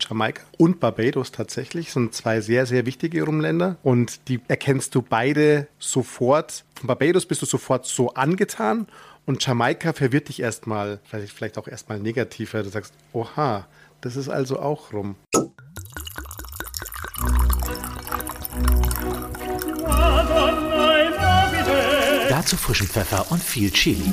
Jamaika 0.00 0.42
und 0.58 0.80
Barbados 0.80 1.30
tatsächlich 1.30 1.92
sind 1.92 2.14
zwei 2.14 2.40
sehr, 2.40 2.66
sehr 2.66 2.84
wichtige 2.84 3.22
Rumländer 3.22 3.76
und 3.82 4.28
die 4.28 4.40
erkennst 4.48 4.94
du 4.94 5.02
beide 5.02 5.68
sofort. 5.78 6.64
Von 6.74 6.88
Barbados 6.88 7.26
bist 7.26 7.42
du 7.42 7.46
sofort 7.46 7.86
so 7.86 8.12
angetan 8.14 8.86
und 9.24 9.44
Jamaika 9.44 9.92
verwirrt 9.92 10.28
dich 10.28 10.40
erstmal, 10.40 10.98
vielleicht, 11.04 11.32
vielleicht 11.32 11.58
auch 11.58 11.68
erstmal 11.68 12.00
negativer. 12.00 12.62
Du 12.62 12.70
sagst, 12.70 12.92
oha, 13.12 13.66
das 14.00 14.16
ist 14.16 14.28
also 14.28 14.58
auch 14.58 14.92
rum. 14.92 15.14
Dazu 22.28 22.56
frischen 22.56 22.88
Pfeffer 22.88 23.30
und 23.30 23.42
viel 23.42 23.70
Chili. 23.70 24.12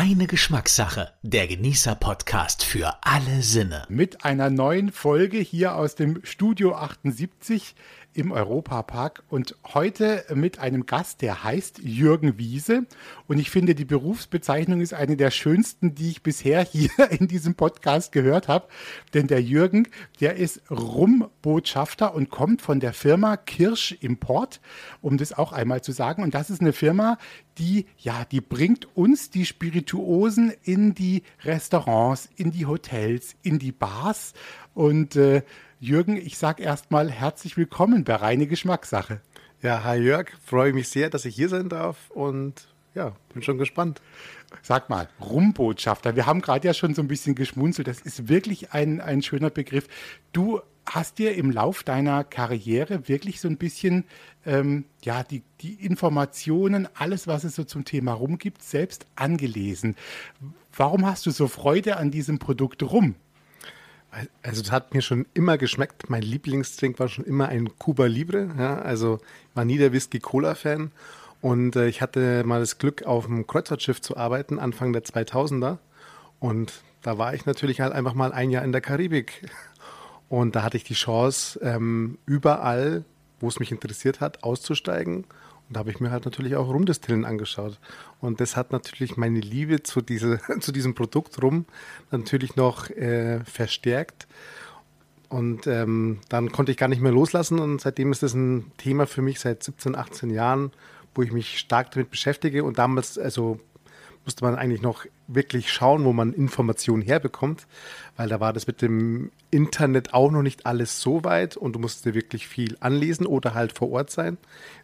Reine 0.00 0.26
Geschmackssache. 0.26 1.12
Der 1.20 1.46
Genießer-Podcast 1.46 2.64
für 2.64 2.94
alle 3.02 3.42
Sinne. 3.42 3.84
Mit 3.90 4.24
einer 4.24 4.48
neuen 4.48 4.92
Folge 4.92 5.36
hier 5.36 5.74
aus 5.74 5.94
dem 5.94 6.24
Studio 6.24 6.74
78 6.74 7.74
im 8.12 8.32
Europapark 8.32 9.22
und 9.28 9.54
heute 9.72 10.24
mit 10.34 10.58
einem 10.58 10.86
Gast, 10.86 11.22
der 11.22 11.44
heißt 11.44 11.78
Jürgen 11.78 12.38
Wiese. 12.38 12.86
Und 13.28 13.38
ich 13.38 13.50
finde, 13.50 13.74
die 13.74 13.84
Berufsbezeichnung 13.84 14.80
ist 14.80 14.94
eine 14.94 15.16
der 15.16 15.30
schönsten, 15.30 15.94
die 15.94 16.10
ich 16.10 16.22
bisher 16.22 16.62
hier 16.64 16.90
in 17.10 17.28
diesem 17.28 17.54
Podcast 17.54 18.12
gehört 18.12 18.48
habe. 18.48 18.66
Denn 19.14 19.26
der 19.26 19.42
Jürgen, 19.42 19.88
der 20.20 20.36
ist 20.36 20.62
Rumbotschafter 20.70 22.14
und 22.14 22.30
kommt 22.30 22.62
von 22.62 22.80
der 22.80 22.92
Firma 22.92 23.36
Kirsch 23.36 23.92
Import, 24.00 24.60
um 25.00 25.16
das 25.16 25.32
auch 25.32 25.52
einmal 25.52 25.82
zu 25.82 25.92
sagen. 25.92 26.22
Und 26.22 26.34
das 26.34 26.50
ist 26.50 26.60
eine 26.60 26.72
Firma, 26.72 27.16
die, 27.58 27.86
ja, 27.98 28.24
die 28.24 28.40
bringt 28.40 28.88
uns 28.96 29.30
die 29.30 29.46
Spirituosen 29.46 30.52
in 30.62 30.94
die 30.94 31.22
Restaurants, 31.44 32.28
in 32.36 32.50
die 32.50 32.66
Hotels, 32.66 33.36
in 33.42 33.58
die 33.58 33.72
Bars. 33.72 34.32
Und 34.74 35.16
äh, 35.16 35.42
Jürgen, 35.82 36.18
ich 36.18 36.36
sage 36.36 36.62
erstmal 36.62 37.10
herzlich 37.10 37.56
willkommen 37.56 38.04
bei 38.04 38.14
Reine 38.16 38.46
Geschmackssache. 38.46 39.22
Ja, 39.62 39.82
hi 39.82 39.96
Jörg, 39.96 40.28
freue 40.44 40.74
mich 40.74 40.90
sehr, 40.90 41.08
dass 41.08 41.24
ich 41.24 41.34
hier 41.34 41.48
sein 41.48 41.70
darf 41.70 42.10
und 42.10 42.68
ja, 42.94 43.16
bin 43.32 43.42
schon 43.42 43.56
gespannt. 43.56 44.02
Sag 44.60 44.90
mal, 44.90 45.08
Rumbotschafter, 45.22 46.16
wir 46.16 46.26
haben 46.26 46.42
gerade 46.42 46.68
ja 46.68 46.74
schon 46.74 46.94
so 46.94 47.00
ein 47.00 47.08
bisschen 47.08 47.34
geschmunzelt, 47.34 47.88
das 47.88 48.02
ist 48.02 48.28
wirklich 48.28 48.74
ein, 48.74 49.00
ein 49.00 49.22
schöner 49.22 49.48
Begriff. 49.48 49.88
Du 50.34 50.60
hast 50.84 51.18
dir 51.18 51.34
im 51.34 51.50
Lauf 51.50 51.82
deiner 51.82 52.24
Karriere 52.24 53.08
wirklich 53.08 53.40
so 53.40 53.48
ein 53.48 53.56
bisschen 53.56 54.04
ähm, 54.44 54.84
ja, 55.02 55.22
die, 55.22 55.42
die 55.62 55.82
Informationen, 55.82 56.88
alles, 56.92 57.26
was 57.26 57.44
es 57.44 57.54
so 57.54 57.64
zum 57.64 57.86
Thema 57.86 58.12
Rum 58.12 58.36
gibt, 58.36 58.62
selbst 58.62 59.06
angelesen. 59.16 59.96
Warum 60.76 61.06
hast 61.06 61.24
du 61.24 61.30
so 61.30 61.48
Freude 61.48 61.96
an 61.96 62.10
diesem 62.10 62.38
Produkt 62.38 62.82
Rum? 62.82 63.14
Also 64.42 64.62
das 64.62 64.72
hat 64.72 64.92
mir 64.94 65.02
schon 65.02 65.26
immer 65.34 65.56
geschmeckt. 65.56 66.10
Mein 66.10 66.22
Lieblingsdrink 66.22 66.98
war 66.98 67.08
schon 67.08 67.24
immer 67.24 67.48
ein 67.48 67.78
Cuba 67.78 68.06
Libre. 68.06 68.50
Ja, 68.58 68.80
also 68.80 69.20
war 69.54 69.64
nie 69.64 69.78
der 69.78 69.92
Whisky-Cola-Fan. 69.92 70.90
Und 71.40 71.76
äh, 71.76 71.86
ich 71.88 72.02
hatte 72.02 72.44
mal 72.44 72.60
das 72.60 72.78
Glück, 72.78 73.04
auf 73.04 73.26
einem 73.26 73.46
Kreuzfahrtschiff 73.46 74.00
zu 74.00 74.16
arbeiten, 74.16 74.58
Anfang 74.58 74.92
der 74.92 75.04
2000er. 75.04 75.78
Und 76.38 76.82
da 77.02 77.18
war 77.18 77.34
ich 77.34 77.46
natürlich 77.46 77.80
halt 77.80 77.92
einfach 77.92 78.14
mal 78.14 78.32
ein 78.32 78.50
Jahr 78.50 78.64
in 78.64 78.72
der 78.72 78.80
Karibik. 78.80 79.48
Und 80.28 80.54
da 80.54 80.62
hatte 80.62 80.76
ich 80.76 80.84
die 80.84 80.94
Chance, 80.94 81.58
ähm, 81.62 82.18
überall, 82.26 83.04
wo 83.40 83.48
es 83.48 83.58
mich 83.58 83.72
interessiert 83.72 84.20
hat, 84.20 84.42
auszusteigen 84.44 85.24
und 85.70 85.74
da 85.74 85.80
habe 85.80 85.92
ich 85.92 86.00
mir 86.00 86.10
halt 86.10 86.24
natürlich 86.24 86.56
auch 86.56 86.68
Rumdestillen 86.68 87.24
angeschaut. 87.24 87.78
Und 88.20 88.40
das 88.40 88.56
hat 88.56 88.72
natürlich 88.72 89.16
meine 89.16 89.38
Liebe 89.38 89.84
zu, 89.84 90.00
diese, 90.00 90.40
zu 90.60 90.72
diesem 90.72 90.96
Produkt 90.96 91.40
rum 91.40 91.64
natürlich 92.10 92.56
noch 92.56 92.90
äh, 92.90 93.38
verstärkt. 93.44 94.26
Und 95.28 95.68
ähm, 95.68 96.18
dann 96.28 96.50
konnte 96.50 96.72
ich 96.72 96.76
gar 96.76 96.88
nicht 96.88 97.00
mehr 97.00 97.12
loslassen. 97.12 97.60
Und 97.60 97.80
seitdem 97.80 98.10
ist 98.10 98.24
das 98.24 98.34
ein 98.34 98.72
Thema 98.78 99.06
für 99.06 99.22
mich 99.22 99.38
seit 99.38 99.62
17, 99.62 99.94
18 99.94 100.30
Jahren, 100.30 100.72
wo 101.14 101.22
ich 101.22 101.30
mich 101.30 101.60
stark 101.60 101.92
damit 101.92 102.10
beschäftige. 102.10 102.64
Und 102.64 102.78
damals, 102.78 103.16
also 103.16 103.60
musste 104.24 104.44
man 104.44 104.54
eigentlich 104.54 104.82
noch 104.82 105.06
wirklich 105.26 105.72
schauen, 105.72 106.04
wo 106.04 106.12
man 106.12 106.32
Informationen 106.32 107.02
herbekommt, 107.02 107.66
weil 108.16 108.28
da 108.28 108.40
war 108.40 108.52
das 108.52 108.66
mit 108.66 108.82
dem 108.82 109.30
Internet 109.50 110.14
auch 110.14 110.30
noch 110.30 110.42
nicht 110.42 110.66
alles 110.66 111.00
so 111.00 111.24
weit 111.24 111.56
und 111.56 111.74
du 111.74 111.78
musst 111.78 112.04
dir 112.04 112.14
wirklich 112.14 112.46
viel 112.46 112.76
anlesen 112.80 113.26
oder 113.26 113.54
halt 113.54 113.76
vor 113.76 113.90
Ort 113.90 114.10
sein 114.10 114.38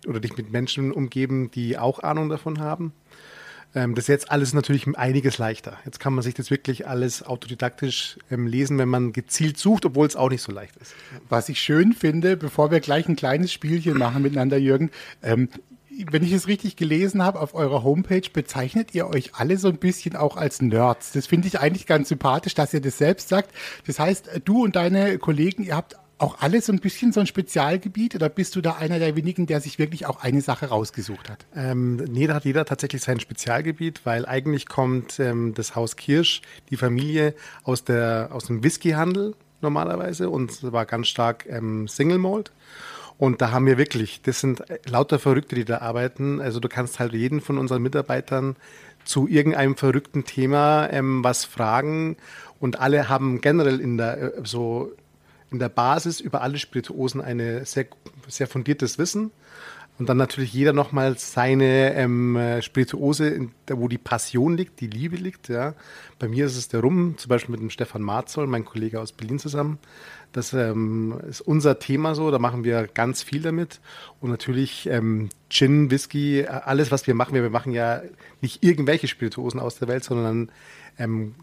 oder 0.06 0.20
dich 0.20 0.36
mit 0.36 0.50
Menschen 0.50 0.92
umgeben, 0.92 1.50
die 1.50 1.78
auch 1.78 2.00
Ahnung 2.00 2.28
davon 2.28 2.60
haben. 2.60 2.92
Ähm, 3.74 3.94
das 3.94 4.04
ist 4.04 4.08
jetzt 4.08 4.30
alles 4.30 4.54
natürlich 4.54 4.86
einiges 4.96 5.38
leichter. 5.38 5.78
Jetzt 5.84 6.00
kann 6.00 6.14
man 6.14 6.22
sich 6.22 6.34
das 6.34 6.50
wirklich 6.50 6.88
alles 6.88 7.22
autodidaktisch 7.22 8.18
ähm, 8.30 8.46
lesen, 8.46 8.78
wenn 8.78 8.88
man 8.88 9.12
gezielt 9.12 9.58
sucht, 9.58 9.84
obwohl 9.84 10.06
es 10.06 10.16
auch 10.16 10.30
nicht 10.30 10.42
so 10.42 10.50
leicht 10.50 10.76
ist. 10.76 10.94
Was 11.28 11.48
ich 11.48 11.60
schön 11.60 11.92
finde, 11.92 12.36
bevor 12.36 12.70
wir 12.70 12.80
gleich 12.80 13.06
ein 13.08 13.16
kleines 13.16 13.52
Spielchen 13.52 13.98
machen 13.98 14.22
miteinander, 14.22 14.56
Jürgen, 14.56 14.90
ähm, 15.22 15.50
wenn 16.10 16.22
ich 16.22 16.32
es 16.32 16.46
richtig 16.46 16.76
gelesen 16.76 17.22
habe, 17.22 17.40
auf 17.40 17.54
eurer 17.54 17.82
Homepage 17.82 18.28
bezeichnet 18.32 18.94
ihr 18.94 19.08
euch 19.08 19.34
alle 19.34 19.56
so 19.58 19.68
ein 19.68 19.78
bisschen 19.78 20.16
auch 20.16 20.36
als 20.36 20.60
Nerds. 20.60 21.12
Das 21.12 21.26
finde 21.26 21.48
ich 21.48 21.60
eigentlich 21.60 21.86
ganz 21.86 22.08
sympathisch, 22.08 22.54
dass 22.54 22.74
ihr 22.74 22.80
das 22.80 22.98
selbst 22.98 23.28
sagt. 23.28 23.50
Das 23.86 23.98
heißt, 23.98 24.42
du 24.44 24.64
und 24.64 24.76
deine 24.76 25.18
Kollegen, 25.18 25.64
ihr 25.64 25.76
habt 25.76 25.96
auch 26.18 26.40
alle 26.40 26.62
so 26.62 26.72
ein 26.72 26.78
bisschen 26.78 27.12
so 27.12 27.20
ein 27.20 27.26
Spezialgebiet 27.26 28.14
oder 28.14 28.28
bist 28.28 28.56
du 28.56 28.60
da 28.60 28.72
einer 28.76 28.98
der 28.98 29.16
wenigen, 29.16 29.46
der 29.46 29.60
sich 29.60 29.78
wirklich 29.78 30.06
auch 30.06 30.22
eine 30.22 30.40
Sache 30.40 30.66
rausgesucht 30.66 31.28
hat? 31.28 31.44
Ähm, 31.54 31.96
nee, 31.96 32.26
da 32.26 32.34
hat 32.34 32.44
jeder 32.44 32.64
tatsächlich 32.64 33.02
sein 33.02 33.20
Spezialgebiet, 33.20 34.00
weil 34.04 34.24
eigentlich 34.24 34.66
kommt 34.66 35.20
ähm, 35.20 35.52
das 35.54 35.74
Haus 35.74 35.96
Kirsch, 35.96 36.40
die 36.70 36.76
Familie 36.76 37.34
aus, 37.64 37.84
der, 37.84 38.30
aus 38.32 38.46
dem 38.46 38.64
Whiskyhandel 38.64 39.34
normalerweise 39.60 40.30
und 40.30 40.62
war 40.72 40.86
ganz 40.86 41.08
stark 41.08 41.46
ähm, 41.48 41.86
Single 41.88 42.18
Malt. 42.18 42.52
Und 43.18 43.40
da 43.40 43.50
haben 43.50 43.66
wir 43.66 43.78
wirklich, 43.78 44.20
das 44.22 44.40
sind 44.40 44.62
lauter 44.86 45.18
Verrückte, 45.18 45.54
die 45.54 45.64
da 45.64 45.78
arbeiten. 45.78 46.40
Also 46.40 46.60
du 46.60 46.68
kannst 46.68 46.98
halt 46.98 47.12
jeden 47.14 47.40
von 47.40 47.56
unseren 47.56 47.82
Mitarbeitern 47.82 48.56
zu 49.04 49.26
irgendeinem 49.26 49.76
verrückten 49.76 50.24
Thema 50.24 50.88
ähm, 50.90 51.24
was 51.24 51.44
fragen. 51.44 52.16
Und 52.60 52.80
alle 52.80 53.08
haben 53.08 53.40
generell 53.40 53.80
in 53.80 53.96
der, 53.96 54.18
äh, 54.22 54.32
so 54.44 54.92
in 55.50 55.58
der 55.58 55.68
Basis 55.68 56.20
über 56.20 56.42
alle 56.42 56.58
Spirituosen 56.58 57.20
ein 57.20 57.64
sehr, 57.64 57.86
sehr 58.28 58.48
fundiertes 58.48 58.98
Wissen. 58.98 59.30
Und 59.98 60.08
dann 60.08 60.18
natürlich 60.18 60.52
jeder 60.52 60.74
nochmal 60.74 61.16
seine 61.18 61.94
ähm, 61.94 62.38
Spirituose, 62.60 63.48
wo 63.70 63.88
die 63.88 63.98
Passion 63.98 64.56
liegt, 64.56 64.80
die 64.80 64.88
Liebe 64.88 65.16
liegt. 65.16 65.48
Ja. 65.48 65.74
Bei 66.18 66.28
mir 66.28 66.46
ist 66.46 66.56
es 66.56 66.68
der 66.68 66.80
Rum, 66.80 67.14
zum 67.16 67.30
Beispiel 67.30 67.52
mit 67.52 67.60
dem 67.60 67.70
Stefan 67.70 68.02
Marzoll, 68.02 68.46
mein 68.46 68.64
Kollege 68.64 69.00
aus 69.00 69.12
Berlin 69.12 69.38
zusammen. 69.38 69.78
Das 70.32 70.52
ähm, 70.52 71.18
ist 71.26 71.40
unser 71.40 71.78
Thema 71.78 72.14
so, 72.14 72.30
da 72.30 72.38
machen 72.38 72.62
wir 72.62 72.88
ganz 72.88 73.22
viel 73.22 73.40
damit. 73.40 73.80
Und 74.20 74.30
natürlich 74.30 74.86
ähm, 74.86 75.30
Gin, 75.48 75.90
Whisky, 75.90 76.44
alles, 76.46 76.90
was 76.90 77.06
wir 77.06 77.14
machen. 77.14 77.34
Wir, 77.34 77.42
wir 77.42 77.50
machen 77.50 77.72
ja 77.72 78.02
nicht 78.42 78.62
irgendwelche 78.62 79.08
Spirituosen 79.08 79.60
aus 79.60 79.78
der 79.78 79.88
Welt, 79.88 80.04
sondern 80.04 80.50
ähm, 80.98 81.34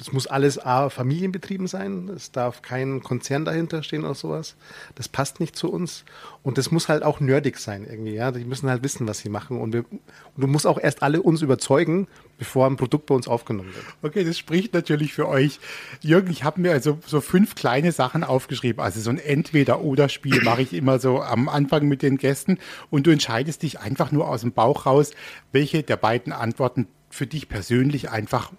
es 0.00 0.12
muss 0.12 0.26
alles 0.26 0.64
A, 0.64 0.90
familienbetrieben 0.90 1.66
sein. 1.66 2.08
Es 2.08 2.30
darf 2.30 2.62
kein 2.62 3.02
Konzern 3.02 3.44
dahinter 3.44 3.82
stehen 3.82 4.04
oder 4.04 4.14
sowas. 4.14 4.56
Das 4.94 5.08
passt 5.08 5.40
nicht 5.40 5.56
zu 5.56 5.70
uns. 5.70 6.04
Und 6.42 6.58
das 6.58 6.70
muss 6.70 6.88
halt 6.88 7.02
auch 7.02 7.20
nerdig 7.20 7.58
sein 7.58 7.86
irgendwie. 7.88 8.14
Ja, 8.14 8.30
die 8.30 8.44
müssen 8.44 8.70
halt 8.70 8.82
wissen, 8.82 9.06
was 9.08 9.18
sie 9.18 9.28
machen. 9.28 9.60
Und, 9.60 9.72
wir, 9.72 9.84
und 9.90 10.00
du 10.36 10.46
musst 10.46 10.66
auch 10.66 10.78
erst 10.78 11.02
alle 11.02 11.20
uns 11.22 11.42
überzeugen, 11.42 12.06
bevor 12.38 12.66
ein 12.66 12.76
Produkt 12.76 13.06
bei 13.06 13.14
uns 13.14 13.26
aufgenommen 13.26 13.74
wird. 13.74 13.84
Okay, 14.02 14.24
das 14.24 14.38
spricht 14.38 14.72
natürlich 14.72 15.12
für 15.12 15.28
euch. 15.28 15.58
Jürgen, 16.00 16.30
ich 16.30 16.44
habe 16.44 16.60
mir 16.60 16.72
also 16.72 16.98
so 17.04 17.20
fünf 17.20 17.54
kleine 17.54 17.92
Sachen 17.92 18.22
aufgeschrieben. 18.22 18.82
Also 18.82 19.00
so 19.00 19.10
ein 19.10 19.18
Entweder-Oder-Spiel 19.18 20.42
mache 20.42 20.62
ich 20.62 20.72
immer 20.72 21.00
so 21.00 21.22
am 21.22 21.48
Anfang 21.48 21.88
mit 21.88 22.02
den 22.02 22.18
Gästen. 22.18 22.58
Und 22.90 23.06
du 23.06 23.10
entscheidest 23.10 23.62
dich 23.62 23.80
einfach 23.80 24.12
nur 24.12 24.28
aus 24.28 24.42
dem 24.42 24.52
Bauch 24.52 24.86
raus, 24.86 25.10
welche 25.52 25.82
der 25.82 25.96
beiden 25.96 26.32
Antworten 26.32 26.86
für 27.10 27.26
dich 27.26 27.48
persönlich 27.48 28.10
einfach 28.10 28.52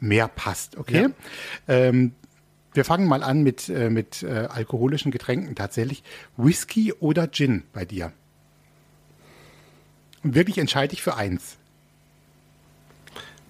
mehr 0.00 0.28
passt. 0.28 0.76
Okay. 0.76 1.08
Ja. 1.68 1.74
Ähm, 1.74 2.12
wir 2.72 2.84
fangen 2.84 3.08
mal 3.08 3.22
an 3.22 3.42
mit, 3.42 3.68
äh, 3.68 3.90
mit 3.90 4.22
äh, 4.22 4.48
alkoholischen 4.50 5.10
Getränken 5.10 5.54
tatsächlich. 5.54 6.02
Whisky 6.36 6.92
oder 6.92 7.30
Gin 7.30 7.62
bei 7.72 7.84
dir? 7.84 8.12
Und 10.22 10.34
wirklich 10.34 10.58
entscheide 10.58 10.92
ich 10.92 11.02
für 11.02 11.16
eins. 11.16 11.56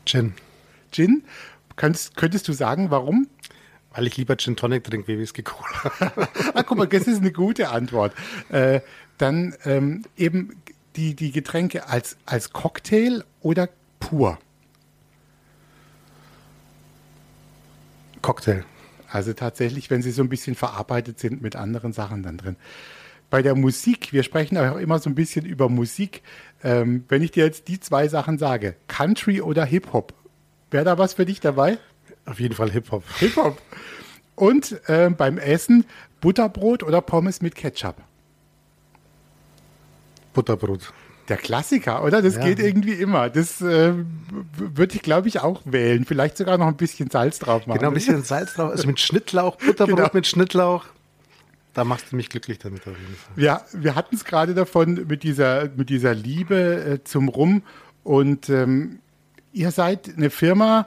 Gin. 0.05 0.35
Gin? 0.93 1.25
Könntest, 1.75 2.17
könntest 2.17 2.47
du 2.49 2.53
sagen, 2.53 2.91
warum? 2.91 3.29
Weil 3.91 4.07
ich 4.07 4.17
lieber 4.17 4.37
Gin 4.37 4.57
Tonic 4.57 4.85
trinke 4.85 5.09
wie 5.09 5.19
Whisky 5.19 5.43
Cola. 5.43 5.93
ah, 6.55 6.63
guck 6.63 6.79
mal, 6.79 6.87
das 6.87 7.07
ist 7.07 7.21
eine 7.21 7.33
gute 7.33 7.71
Antwort. 7.71 8.15
Äh, 8.51 8.81
dann 9.19 9.55
ähm, 9.65 10.05
eben 10.17 10.63
die, 10.97 11.15
die 11.15 11.33
Getränke 11.33 11.89
als, 11.89 12.17
als 12.27 12.53
Cocktail 12.53 13.25
oder 13.41 13.69
pur? 13.99 14.39
Cocktail. 18.27 18.65
Also 19.09 19.35
tatsächlich, 19.35 19.89
wenn 19.89 20.03
sie 20.03 20.11
so 20.11 20.21
ein 20.21 20.29
bisschen 20.29 20.57
verarbeitet 20.57 21.21
sind 21.21 21.43
mit 21.43 21.55
anderen 21.55 21.93
Sachen 21.93 22.25
dann 22.25 22.39
drin. 22.39 22.57
bei 23.31 23.41
der 23.41 23.55
Musik, 23.55 24.13
wir 24.13 24.25
sprechen 24.25 24.59
auch 24.59 24.79
immer 24.79 24.99
so 24.99 25.09
ein 25.09 25.15
bisschen 25.15 25.47
über 25.47 25.69
Musik. 25.69 26.23
Ähm, 26.65 27.05
wenn 27.09 27.23
ich 27.23 27.31
dir 27.31 27.45
jetzt 27.45 27.69
die 27.69 27.79
zwei 27.79 28.09
Sachen 28.09 28.37
sage, 28.37 28.75
Country 28.89 29.41
oder 29.41 29.65
Hip-Hop, 29.65 30.13
wäre 30.73 30.85
da 30.85 30.99
was 30.99 31.15
für 31.15 31.25
dich 31.25 31.39
dabei? 31.39 31.79
Auf 32.25 32.41
jeden 32.41 32.57
Fall 32.57 32.73
Hip-Hop. 32.73 33.05
Hip-Hop. 33.21 33.63
Und 34.35 34.81
äh, 34.89 35.09
beim 35.11 35.39
Essen 35.39 35.85
Butterbrot 36.21 36.83
oder 36.83 37.03
Pommes 37.03 37.43
mit 37.43 37.55
Ketchup? 37.55 37.95
Butterbrot. 40.33 40.93
Der 41.29 41.37
Klassiker, 41.37 42.05
oder? 42.05 42.23
Das 42.23 42.37
ja. 42.37 42.45
geht 42.45 42.61
irgendwie 42.61 42.93
immer. 42.93 43.31
Das 43.31 43.61
äh, 43.61 43.95
würde 44.57 44.95
ich, 44.95 45.03
glaube 45.03 45.29
ich, 45.29 45.41
auch 45.41 45.63
wählen. 45.65 46.05
Vielleicht 46.05 46.37
sogar 46.37 46.57
noch 46.59 46.69
ein 46.69 46.77
bisschen 46.77 47.11
Salz 47.11 47.39
drauf 47.39 47.67
machen. 47.67 47.79
Genau, 47.79 47.91
ein 47.91 47.95
bisschen 47.95 48.23
Salz 48.23 48.55
drauf. 48.55 48.71
Also 48.71 48.87
mit 48.87 49.01
Schnittlauch, 49.01 49.57
Butterbrot 49.67 49.97
genau. 49.97 50.11
mit 50.13 50.27
Schnittlauch. 50.27 50.85
Da 51.75 51.85
machst 51.85 52.13
du 52.13 52.17
mich 52.17 52.31
glücklich 52.31 52.59
damit 52.59 52.81
auf 52.87 52.97
jeden 52.99 53.17
Fall. 53.17 53.43
Ja, 53.43 53.63
wir 53.73 53.95
hatten 53.95 54.15
es 54.17 54.25
gerade 54.25 54.55
davon 54.55 55.07
mit 55.09 55.25
dieser, 55.25 55.69
mit 55.77 55.91
dieser 55.91 56.15
Liebe 56.15 56.85
äh, 56.85 57.05
zum 57.05 57.29
Rum. 57.29 57.63
Und 58.03 58.49
ähm, 58.49 59.01
ihr 59.53 59.71
seid 59.73 60.17
eine 60.17 60.31
Firma, 60.31 60.87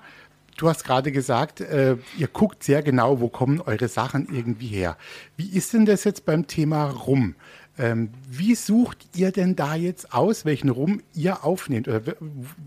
du 0.58 0.70
hast 0.70 0.84
gerade 0.84 1.12
gesagt, 1.12 1.62
äh, 1.62 1.98
ihr 2.18 2.28
guckt 2.28 2.64
sehr 2.64 2.82
genau, 2.82 3.20
wo 3.20 3.28
kommen 3.28 3.62
eure 3.62 3.88
Sachen 3.88 4.28
irgendwie 4.34 4.68
her. 4.68 4.98
Wie 5.38 5.50
ist 5.50 5.74
denn 5.74 5.86
das 5.86 6.06
jetzt 6.06 6.26
beim 6.26 6.48
Thema 6.48 6.90
Rum? 6.90 7.36
Ähm, 7.80 8.10
wie 8.30 8.56
sucht 8.56 9.08
ihr 9.16 9.32
denn 9.32 9.56
da 9.56 9.74
jetzt 9.74 10.14
aus, 10.14 10.44
welchen 10.44 10.68
Rum 10.68 11.02
ihr 11.14 11.46
aufnehmt? 11.46 11.88
Oder 11.88 12.02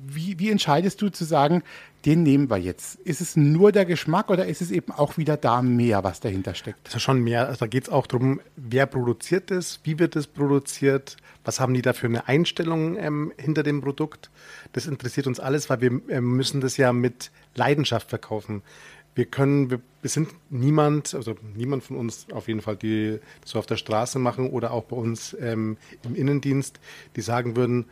wie, 0.07 0.39
wie 0.39 0.51
entscheidest 0.51 1.03
du 1.03 1.11
zu 1.11 1.27
sagen, 1.27 1.63
den 2.07 2.23
nehmen 2.23 2.49
wir 2.49 2.57
jetzt? 2.57 2.99
Ist 3.01 3.21
es 3.21 3.37
nur 3.37 3.73
der 3.73 3.85
Geschmack 3.85 4.31
oder 4.31 4.47
ist 4.47 4.63
es 4.63 4.71
eben 4.71 4.91
auch 4.91 5.19
wieder 5.19 5.37
da 5.37 5.61
mehr, 5.61 6.03
was 6.03 6.21
dahinter 6.21 6.55
steckt? 6.55 6.87
Das 6.87 6.95
ist 6.95 7.03
schon 7.03 7.21
mehr. 7.21 7.47
Also 7.47 7.61
da 7.61 7.67
geht 7.67 7.85
es 7.85 7.89
auch 7.91 8.07
darum, 8.07 8.41
wer 8.57 8.87
produziert 8.87 9.51
es, 9.51 9.81
wie 9.85 9.99
wird 9.99 10.17
es 10.17 10.27
produziert, 10.27 11.19
was 11.45 11.61
haben 11.61 11.75
die 11.75 11.83
da 11.83 11.93
für 11.93 12.07
eine 12.07 12.27
Einstellung 12.27 12.97
ähm, 12.97 13.33
hinter 13.37 13.63
dem 13.63 13.83
Produkt. 13.83 14.31
Das 14.73 14.87
interessiert 14.87 15.27
uns 15.27 15.41
alles, 15.41 15.69
weil 15.69 15.83
wir 15.83 16.01
äh, 16.09 16.23
müssen 16.23 16.63
das 16.63 16.79
ja 16.79 16.95
mit 16.95 17.31
Leidenschaft 17.55 18.09
verkaufen 18.09 18.63
wir 19.15 19.27
können, 19.27 19.71
wir, 19.71 19.81
wir, 20.01 20.11
sind 20.11 20.31
niemand, 20.51 21.15
also 21.15 21.37
niemand 21.55 21.85
von 21.85 21.97
uns 21.97 22.27
auf 22.33 22.49
jeden 22.49 22.63
Fall, 22.63 22.77
die 22.77 23.19
so 23.45 23.59
auf 23.59 23.67
der 23.67 23.77
Straße 23.77 24.19
machen 24.19 24.51
oder 24.51 24.71
auch 24.71 24.85
bei 24.85 24.97
uns 24.97 25.37
ähm, 25.41 25.77
im 26.03 26.15
Innendienst, 26.15 26.81
die 27.17 27.21
sagen 27.21 27.57
würden, 27.57 27.87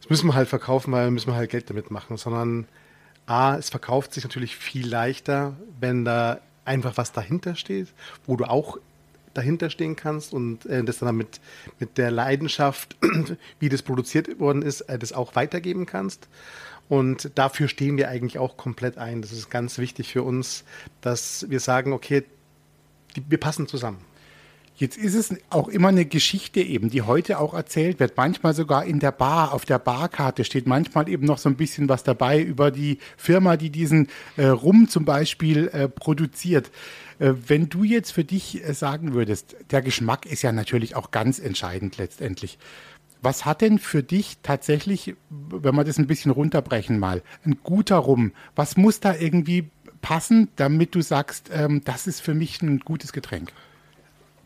das 0.00 0.10
müssen 0.10 0.28
wir 0.28 0.34
halt 0.34 0.48
verkaufen, 0.48 0.92
weil 0.92 1.10
müssen 1.10 1.28
wir 1.28 1.36
halt 1.36 1.50
Geld 1.50 1.70
damit 1.70 1.90
machen, 1.90 2.16
sondern 2.16 2.66
A, 3.26 3.56
es 3.56 3.70
verkauft 3.70 4.12
sich 4.14 4.24
natürlich 4.24 4.56
viel 4.56 4.86
leichter, 4.86 5.56
wenn 5.80 6.04
da 6.04 6.40
einfach 6.64 6.96
was 6.96 7.12
dahinter 7.12 7.54
steht, 7.54 7.88
wo 8.26 8.36
du 8.36 8.44
auch 8.44 8.78
dahinter 9.34 9.70
stehen 9.70 9.96
kannst 9.96 10.32
und 10.32 10.66
äh, 10.66 10.82
das 10.82 10.98
dann 10.98 11.16
mit, 11.16 11.40
mit 11.78 11.98
der 11.98 12.10
Leidenschaft, 12.10 12.96
wie 13.58 13.68
das 13.68 13.82
produziert 13.82 14.38
worden 14.40 14.62
ist, 14.62 14.82
äh, 14.82 14.98
das 14.98 15.12
auch 15.12 15.34
weitergeben 15.34 15.86
kannst. 15.86 16.28
Und 16.88 17.32
dafür 17.34 17.68
stehen 17.68 17.96
wir 17.96 18.08
eigentlich 18.08 18.38
auch 18.38 18.56
komplett 18.56 18.98
ein. 18.98 19.22
Das 19.22 19.32
ist 19.32 19.50
ganz 19.50 19.78
wichtig 19.78 20.12
für 20.12 20.22
uns, 20.22 20.64
dass 21.00 21.46
wir 21.50 21.60
sagen, 21.60 21.92
okay, 21.92 22.24
die, 23.16 23.24
wir 23.28 23.38
passen 23.38 23.66
zusammen. 23.66 23.98
Jetzt 24.78 24.98
ist 24.98 25.14
es 25.14 25.34
auch 25.48 25.68
immer 25.68 25.88
eine 25.88 26.04
Geschichte 26.04 26.60
eben, 26.60 26.90
die 26.90 27.00
heute 27.00 27.38
auch 27.38 27.54
erzählt 27.54 27.98
wird. 27.98 28.14
Manchmal 28.18 28.52
sogar 28.52 28.84
in 28.84 29.00
der 29.00 29.10
Bar, 29.10 29.54
auf 29.54 29.64
der 29.64 29.78
Barkarte 29.78 30.44
steht 30.44 30.66
manchmal 30.66 31.08
eben 31.08 31.24
noch 31.24 31.38
so 31.38 31.48
ein 31.48 31.56
bisschen 31.56 31.88
was 31.88 32.04
dabei 32.04 32.42
über 32.42 32.70
die 32.70 32.98
Firma, 33.16 33.56
die 33.56 33.70
diesen 33.70 34.08
äh, 34.36 34.46
Rum 34.48 34.90
zum 34.90 35.06
Beispiel 35.06 35.68
äh, 35.68 35.88
produziert. 35.88 36.70
Äh, 37.18 37.32
wenn 37.46 37.70
du 37.70 37.84
jetzt 37.84 38.10
für 38.10 38.24
dich 38.24 38.62
äh, 38.62 38.74
sagen 38.74 39.14
würdest, 39.14 39.56
der 39.70 39.80
Geschmack 39.80 40.26
ist 40.26 40.42
ja 40.42 40.52
natürlich 40.52 40.94
auch 40.94 41.10
ganz 41.10 41.38
entscheidend 41.38 41.96
letztendlich. 41.96 42.58
Was 43.26 43.44
hat 43.44 43.60
denn 43.60 43.80
für 43.80 44.04
dich 44.04 44.38
tatsächlich, 44.44 45.16
wenn 45.30 45.74
wir 45.74 45.82
das 45.82 45.98
ein 45.98 46.06
bisschen 46.06 46.30
runterbrechen 46.30 46.96
mal, 46.96 47.24
ein 47.44 47.58
guter 47.64 47.96
Rum? 47.96 48.30
Was 48.54 48.76
muss 48.76 49.00
da 49.00 49.16
irgendwie 49.16 49.68
passen, 50.00 50.46
damit 50.54 50.94
du 50.94 51.02
sagst, 51.02 51.50
ähm, 51.52 51.80
das 51.84 52.06
ist 52.06 52.20
für 52.20 52.34
mich 52.34 52.62
ein 52.62 52.78
gutes 52.78 53.12
Getränk? 53.12 53.50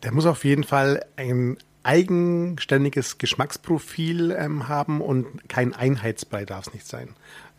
Der 0.01 0.11
muss 0.11 0.25
auf 0.25 0.43
jeden 0.45 0.63
Fall 0.63 1.05
ein 1.15 1.57
eigenständiges 1.83 3.19
Geschmacksprofil 3.19 4.31
ähm, 4.31 4.67
haben 4.67 4.99
und 4.99 5.47
kein 5.47 5.75
Einheitsbrei 5.75 6.45
darf 6.45 6.65
es 6.65 6.73
nicht 6.73 6.87
sein. 6.87 7.09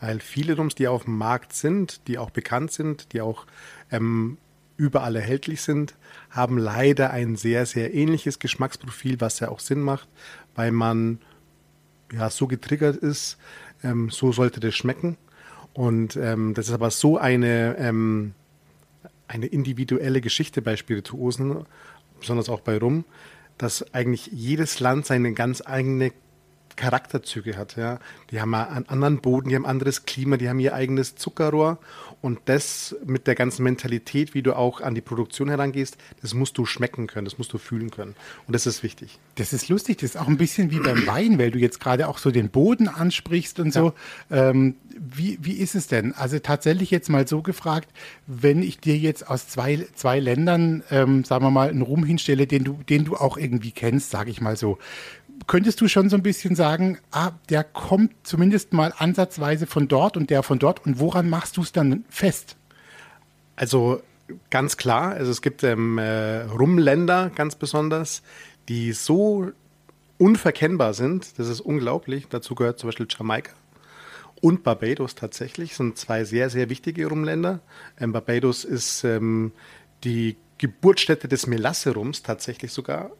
Weil 0.00 0.18
viele 0.18 0.56
Rums, 0.56 0.74
die 0.74 0.88
auf 0.88 1.04
dem 1.04 1.18
Markt 1.18 1.52
sind, 1.52 2.08
die 2.08 2.18
auch 2.18 2.30
bekannt 2.30 2.72
sind, 2.72 3.12
die 3.12 3.20
auch 3.20 3.46
ähm, 3.92 4.38
überall 4.76 5.16
erhältlich 5.16 5.62
sind, 5.62 5.94
haben 6.30 6.58
leider 6.58 7.10
ein 7.10 7.36
sehr, 7.36 7.66
sehr 7.66 7.94
ähnliches 7.94 8.38
Geschmacksprofil, 8.38 9.20
was 9.20 9.40
ja 9.40 9.48
auch 9.48 9.60
Sinn 9.60 9.80
macht, 9.80 10.08
weil 10.54 10.72
man 10.72 11.18
ja 12.12 12.30
so 12.30 12.46
getriggert 12.46 12.96
ist, 12.96 13.38
ähm, 13.82 14.10
so 14.10 14.32
sollte 14.32 14.60
das 14.60 14.74
schmecken. 14.74 15.16
Und 15.74 16.16
ähm, 16.16 16.54
das 16.54 16.68
ist 16.68 16.74
aber 16.74 16.90
so 16.90 17.18
eine, 17.18 17.76
ähm, 17.78 18.34
eine 19.28 19.46
individuelle 19.46 20.20
Geschichte 20.20 20.60
bei 20.60 20.76
Spirituosen, 20.76 21.64
besonders 22.20 22.48
auch 22.48 22.60
bei 22.60 22.78
Rum, 22.78 23.04
dass 23.58 23.94
eigentlich 23.94 24.26
jedes 24.32 24.80
Land 24.80 25.06
seine 25.06 25.32
ganz 25.32 25.62
eigene 25.64 26.12
Charakterzüge 26.76 27.56
hat. 27.56 27.76
Ja. 27.76 27.98
Die 28.30 28.40
haben 28.40 28.54
einen 28.54 28.88
anderen 28.88 29.20
Boden, 29.20 29.48
die 29.48 29.54
haben 29.54 29.64
ein 29.64 29.70
anderes 29.70 30.04
Klima, 30.04 30.36
die 30.36 30.48
haben 30.48 30.58
ihr 30.58 30.74
eigenes 30.74 31.14
Zuckerrohr. 31.16 31.78
Und 32.22 32.38
das 32.44 32.94
mit 33.04 33.26
der 33.26 33.34
ganzen 33.34 33.64
Mentalität, 33.64 34.32
wie 34.32 34.42
du 34.42 34.56
auch 34.56 34.80
an 34.80 34.94
die 34.94 35.00
Produktion 35.00 35.48
herangehst, 35.48 35.98
das 36.22 36.34
musst 36.34 36.56
du 36.56 36.64
schmecken 36.64 37.08
können, 37.08 37.24
das 37.24 37.36
musst 37.36 37.52
du 37.52 37.58
fühlen 37.58 37.90
können. 37.90 38.14
Und 38.46 38.54
das 38.54 38.66
ist 38.66 38.84
wichtig. 38.84 39.18
Das 39.34 39.52
ist 39.52 39.68
lustig, 39.68 39.98
das 39.98 40.10
ist 40.10 40.16
auch 40.16 40.28
ein 40.28 40.36
bisschen 40.36 40.70
wie 40.70 40.78
beim 40.78 41.04
Wein, 41.06 41.38
weil 41.40 41.50
du 41.50 41.58
jetzt 41.58 41.80
gerade 41.80 42.06
auch 42.06 42.18
so 42.18 42.30
den 42.30 42.48
Boden 42.48 42.86
ansprichst 42.86 43.58
und 43.58 43.72
so. 43.72 43.92
Ja. 44.30 44.50
Ähm, 44.50 44.76
wie, 44.96 45.38
wie 45.42 45.54
ist 45.54 45.74
es 45.74 45.88
denn? 45.88 46.14
Also 46.14 46.38
tatsächlich 46.38 46.92
jetzt 46.92 47.08
mal 47.08 47.26
so 47.26 47.42
gefragt, 47.42 47.88
wenn 48.26 48.62
ich 48.62 48.78
dir 48.78 48.96
jetzt 48.96 49.28
aus 49.28 49.48
zwei, 49.48 49.86
zwei 49.94 50.20
Ländern, 50.20 50.84
ähm, 50.90 51.24
sagen 51.24 51.44
wir 51.44 51.50
mal, 51.50 51.70
einen 51.70 51.82
Rum 51.82 52.04
hinstelle, 52.04 52.46
den 52.46 52.62
du, 52.62 52.78
den 52.88 53.04
du 53.04 53.16
auch 53.16 53.36
irgendwie 53.36 53.72
kennst, 53.72 54.10
sage 54.10 54.30
ich 54.30 54.40
mal 54.40 54.56
so 54.56 54.78
könntest 55.46 55.80
du 55.80 55.88
schon 55.88 56.08
so 56.08 56.16
ein 56.16 56.22
bisschen 56.22 56.54
sagen, 56.54 56.98
ah, 57.10 57.32
der 57.48 57.64
kommt 57.64 58.12
zumindest 58.22 58.72
mal 58.72 58.92
ansatzweise 58.96 59.66
von 59.66 59.88
dort 59.88 60.16
und 60.16 60.30
der 60.30 60.42
von 60.42 60.58
dort 60.58 60.84
und 60.84 60.98
woran 60.98 61.28
machst 61.28 61.56
du 61.56 61.62
es 61.62 61.72
dann 61.72 62.04
fest? 62.08 62.56
Also 63.56 64.02
ganz 64.50 64.76
klar, 64.76 65.12
also 65.12 65.30
es 65.30 65.42
gibt 65.42 65.62
ähm, 65.62 65.98
äh, 65.98 66.42
Rumländer 66.42 67.30
ganz 67.34 67.56
besonders, 67.56 68.22
die 68.68 68.92
so 68.92 69.50
unverkennbar 70.18 70.94
sind, 70.94 71.38
das 71.38 71.48
ist 71.48 71.60
unglaublich. 71.60 72.28
Dazu 72.28 72.54
gehört 72.54 72.78
zum 72.78 72.88
Beispiel 72.88 73.06
Jamaika 73.10 73.52
und 74.40 74.64
Barbados 74.64 75.14
tatsächlich, 75.14 75.74
sind 75.74 75.96
zwei 75.96 76.24
sehr, 76.24 76.50
sehr 76.50 76.68
wichtige 76.68 77.06
Rumländer. 77.06 77.60
Ähm, 77.98 78.12
Barbados 78.12 78.64
ist 78.64 79.04
ähm, 79.04 79.52
die 80.04 80.36
Geburtsstätte 80.58 81.28
des 81.28 81.46
Melasse-Rums 81.46 82.22
tatsächlich 82.22 82.72
sogar 82.72 83.10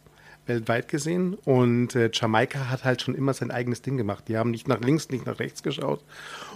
weltweit 0.47 0.89
gesehen. 0.89 1.35
Und 1.45 1.95
äh, 1.95 2.11
Jamaika 2.13 2.69
hat 2.69 2.85
halt 2.85 3.03
schon 3.03 3.15
immer 3.15 3.35
sein 3.35 3.51
eigenes 3.51 3.83
Ding 3.83 3.97
gemacht. 3.97 4.25
Die 4.29 4.37
haben 4.37 4.51
nicht 4.51 4.69
nach 4.69 4.81
links, 4.81 5.09
nicht 5.11 5.27
nach 5.27 5.39
rechts 5.39 5.63
geschaut. 5.63 6.05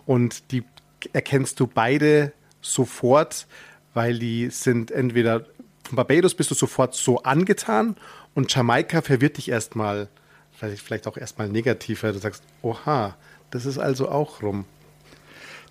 Und 0.05 0.51
die 0.53 0.65
erkennst 1.13 1.61
du 1.61 1.67
beide 1.67 2.33
sofort, 2.61 3.47
weil 3.95 4.19
die 4.19 4.51
sind 4.51 4.91
entweder 4.91 5.47
von 5.87 5.97
Barbados 5.97 6.35
bist 6.35 6.51
du 6.51 6.55
sofort 6.55 6.95
so 6.95 7.23
angetan 7.23 7.97
und 8.35 8.53
Jamaika 8.53 9.03
verwirrt 9.03 9.37
dich 9.37 9.49
erstmal, 9.49 10.09
vielleicht, 10.51 11.07
auch 11.07 11.17
erstmal 11.17 11.49
negativer. 11.49 12.13
Du 12.13 12.19
sagst, 12.19 12.43
oha, 12.63 13.17
das 13.51 13.67
ist 13.67 13.79
also 13.79 14.09
auch 14.09 14.43
rum. 14.43 14.65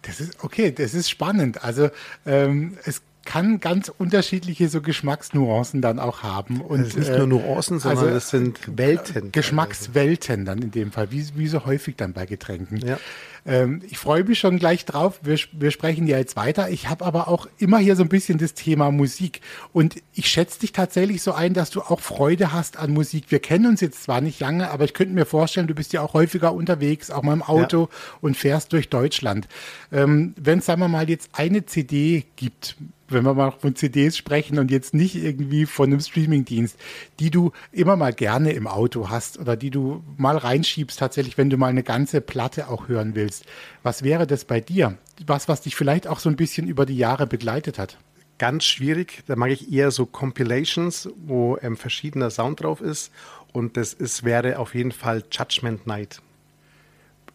Das 0.03 0.21
ist 0.21 0.43
okay, 0.43 0.71
das 0.71 0.93
ist 0.93 1.09
spannend. 1.09 1.63
Also 1.63 1.89
ähm, 2.25 2.77
es 2.85 3.01
kann 3.25 3.59
ganz 3.59 3.89
unterschiedliche 3.89 4.69
so 4.69 4.81
Geschmacksnuancen 4.81 5.81
dann 5.81 5.99
auch 5.99 6.23
haben. 6.23 6.61
Und, 6.61 6.79
das 6.79 6.89
ist 6.89 7.09
nicht 7.09 7.17
nur 7.17 7.27
Nuancen, 7.27 7.79
sondern 7.79 8.05
also, 8.05 8.17
es 8.17 8.29
sind 8.29 8.59
Welten. 8.77 9.31
Geschmackswelten 9.31 10.45
dann 10.45 10.61
in 10.61 10.71
dem 10.71 10.91
Fall, 10.91 11.11
wie, 11.11 11.25
wie 11.35 11.47
so 11.47 11.65
häufig 11.65 11.95
dann 11.95 12.13
bei 12.13 12.25
Getränken. 12.25 12.77
Ja. 12.77 12.97
Ähm, 13.45 13.81
ich 13.87 13.97
freue 13.97 14.23
mich 14.23 14.39
schon 14.39 14.57
gleich 14.57 14.85
drauf. 14.85 15.19
Wir, 15.21 15.37
wir 15.51 15.71
sprechen 15.71 16.07
ja 16.07 16.17
jetzt 16.17 16.35
weiter. 16.35 16.69
Ich 16.69 16.89
habe 16.89 17.05
aber 17.05 17.27
auch 17.27 17.47
immer 17.57 17.77
hier 17.77 17.95
so 17.95 18.03
ein 18.03 18.09
bisschen 18.09 18.37
das 18.37 18.53
Thema 18.53 18.91
Musik. 18.91 19.41
Und 19.71 20.01
ich 20.13 20.27
schätze 20.27 20.59
dich 20.59 20.71
tatsächlich 20.71 21.21
so 21.21 21.33
ein, 21.33 21.53
dass 21.53 21.69
du 21.69 21.81
auch 21.81 21.99
Freude 21.99 22.51
hast 22.51 22.77
an 22.77 22.91
Musik. 22.91 23.25
Wir 23.29 23.39
kennen 23.39 23.67
uns 23.67 23.81
jetzt 23.81 24.03
zwar 24.03 24.21
nicht 24.21 24.39
lange, 24.39 24.71
aber 24.71 24.85
ich 24.85 24.93
könnte 24.93 25.13
mir 25.13 25.25
vorstellen, 25.25 25.67
du 25.67 25.75
bist 25.75 25.93
ja 25.93 26.01
auch 26.01 26.13
häufiger 26.13 26.53
unterwegs, 26.53 27.11
auch 27.11 27.21
mal 27.21 27.33
im 27.33 27.43
Auto 27.43 27.81
ja. 27.81 27.97
und 28.21 28.35
fährst 28.35 28.73
durch 28.73 28.89
Deutschland. 28.89 29.47
Ähm, 29.91 30.33
Wenn 30.37 30.59
es, 30.59 30.65
sagen 30.65 30.81
wir 30.81 30.87
mal, 30.87 31.09
jetzt 31.09 31.29
eine 31.33 31.65
CD 31.65 32.25
gibt, 32.35 32.75
wenn 33.07 33.23
wir 33.23 33.35
mal 33.35 33.51
von 33.51 33.75
CDs 33.75 34.17
sprechen 34.17 34.57
und 34.57 34.71
jetzt 34.71 34.95
nicht 34.95 35.15
irgendwie 35.15 35.67
von 35.67 35.91
einem 35.91 35.99
Streamingdienst, 35.99 36.75
die 37.19 37.29
du 37.29 37.51
immer 37.71 37.95
mal 37.95 38.13
gerne 38.13 38.53
im 38.53 38.65
Auto 38.65 39.09
hast 39.09 39.37
oder 39.37 39.55
die 39.55 39.69
du 39.69 40.03
mal 40.17 40.37
reinschiebst, 40.37 40.97
tatsächlich, 40.97 41.37
wenn 41.37 41.51
du 41.51 41.57
mal 41.57 41.67
eine 41.67 41.83
ganze 41.83 42.21
Platte 42.21 42.67
auch 42.67 42.87
hören 42.87 43.13
willst 43.13 43.34
willst. 43.35 43.45
Was 43.83 44.03
wäre 44.03 44.27
das 44.27 44.45
bei 44.45 44.59
dir? 44.59 44.97
Was, 45.25 45.47
was 45.47 45.61
dich 45.61 45.75
vielleicht 45.75 46.07
auch 46.07 46.19
so 46.19 46.29
ein 46.29 46.35
bisschen 46.35 46.67
über 46.67 46.85
die 46.85 46.97
Jahre 46.97 47.27
begleitet 47.27 47.79
hat? 47.79 47.97
Ganz 48.37 48.65
schwierig. 48.65 49.23
Da 49.27 49.35
mag 49.35 49.51
ich 49.51 49.71
eher 49.71 49.91
so 49.91 50.05
Compilations, 50.05 51.09
wo 51.25 51.57
ähm, 51.61 51.77
verschiedener 51.77 52.29
Sound 52.29 52.61
drauf 52.61 52.81
ist 52.81 53.11
und 53.53 53.77
das 53.77 53.93
ist, 53.93 54.23
wäre 54.23 54.59
auf 54.59 54.75
jeden 54.75 54.91
Fall 54.91 55.23
Judgment 55.31 55.87
Night. 55.87 56.21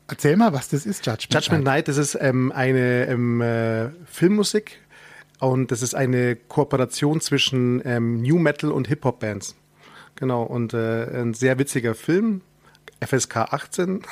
Erzähl 0.09 0.37
mal, 0.37 0.53
was 0.53 0.69
das 0.69 0.87
ist, 0.87 1.07
Judgment, 1.07 1.33
Judgment 1.33 1.65
Night. 1.65 1.87
Night 1.87 1.89
das 1.89 1.97
ist 1.97 2.19
ähm, 2.21 2.53
eine 2.53 3.07
ähm, 3.07 3.41
äh, 3.41 3.91
Filmmusik 4.05 4.79
und 5.39 5.71
das 5.71 5.83
ist 5.83 5.95
eine 5.95 6.37
Kooperation 6.37 7.21
zwischen 7.21 7.81
ähm, 7.85 8.21
New 8.21 8.39
Metal 8.39 8.73
und 8.73 8.89
Hip-Hop-Bands. 8.89 9.55
Genau, 10.17 10.43
und 10.43 10.75
äh, 10.75 11.05
ein 11.19 11.33
sehr 11.33 11.59
witziger 11.59 11.95
Film, 11.95 12.43
FSK 13.01 13.37
18. 13.37 14.03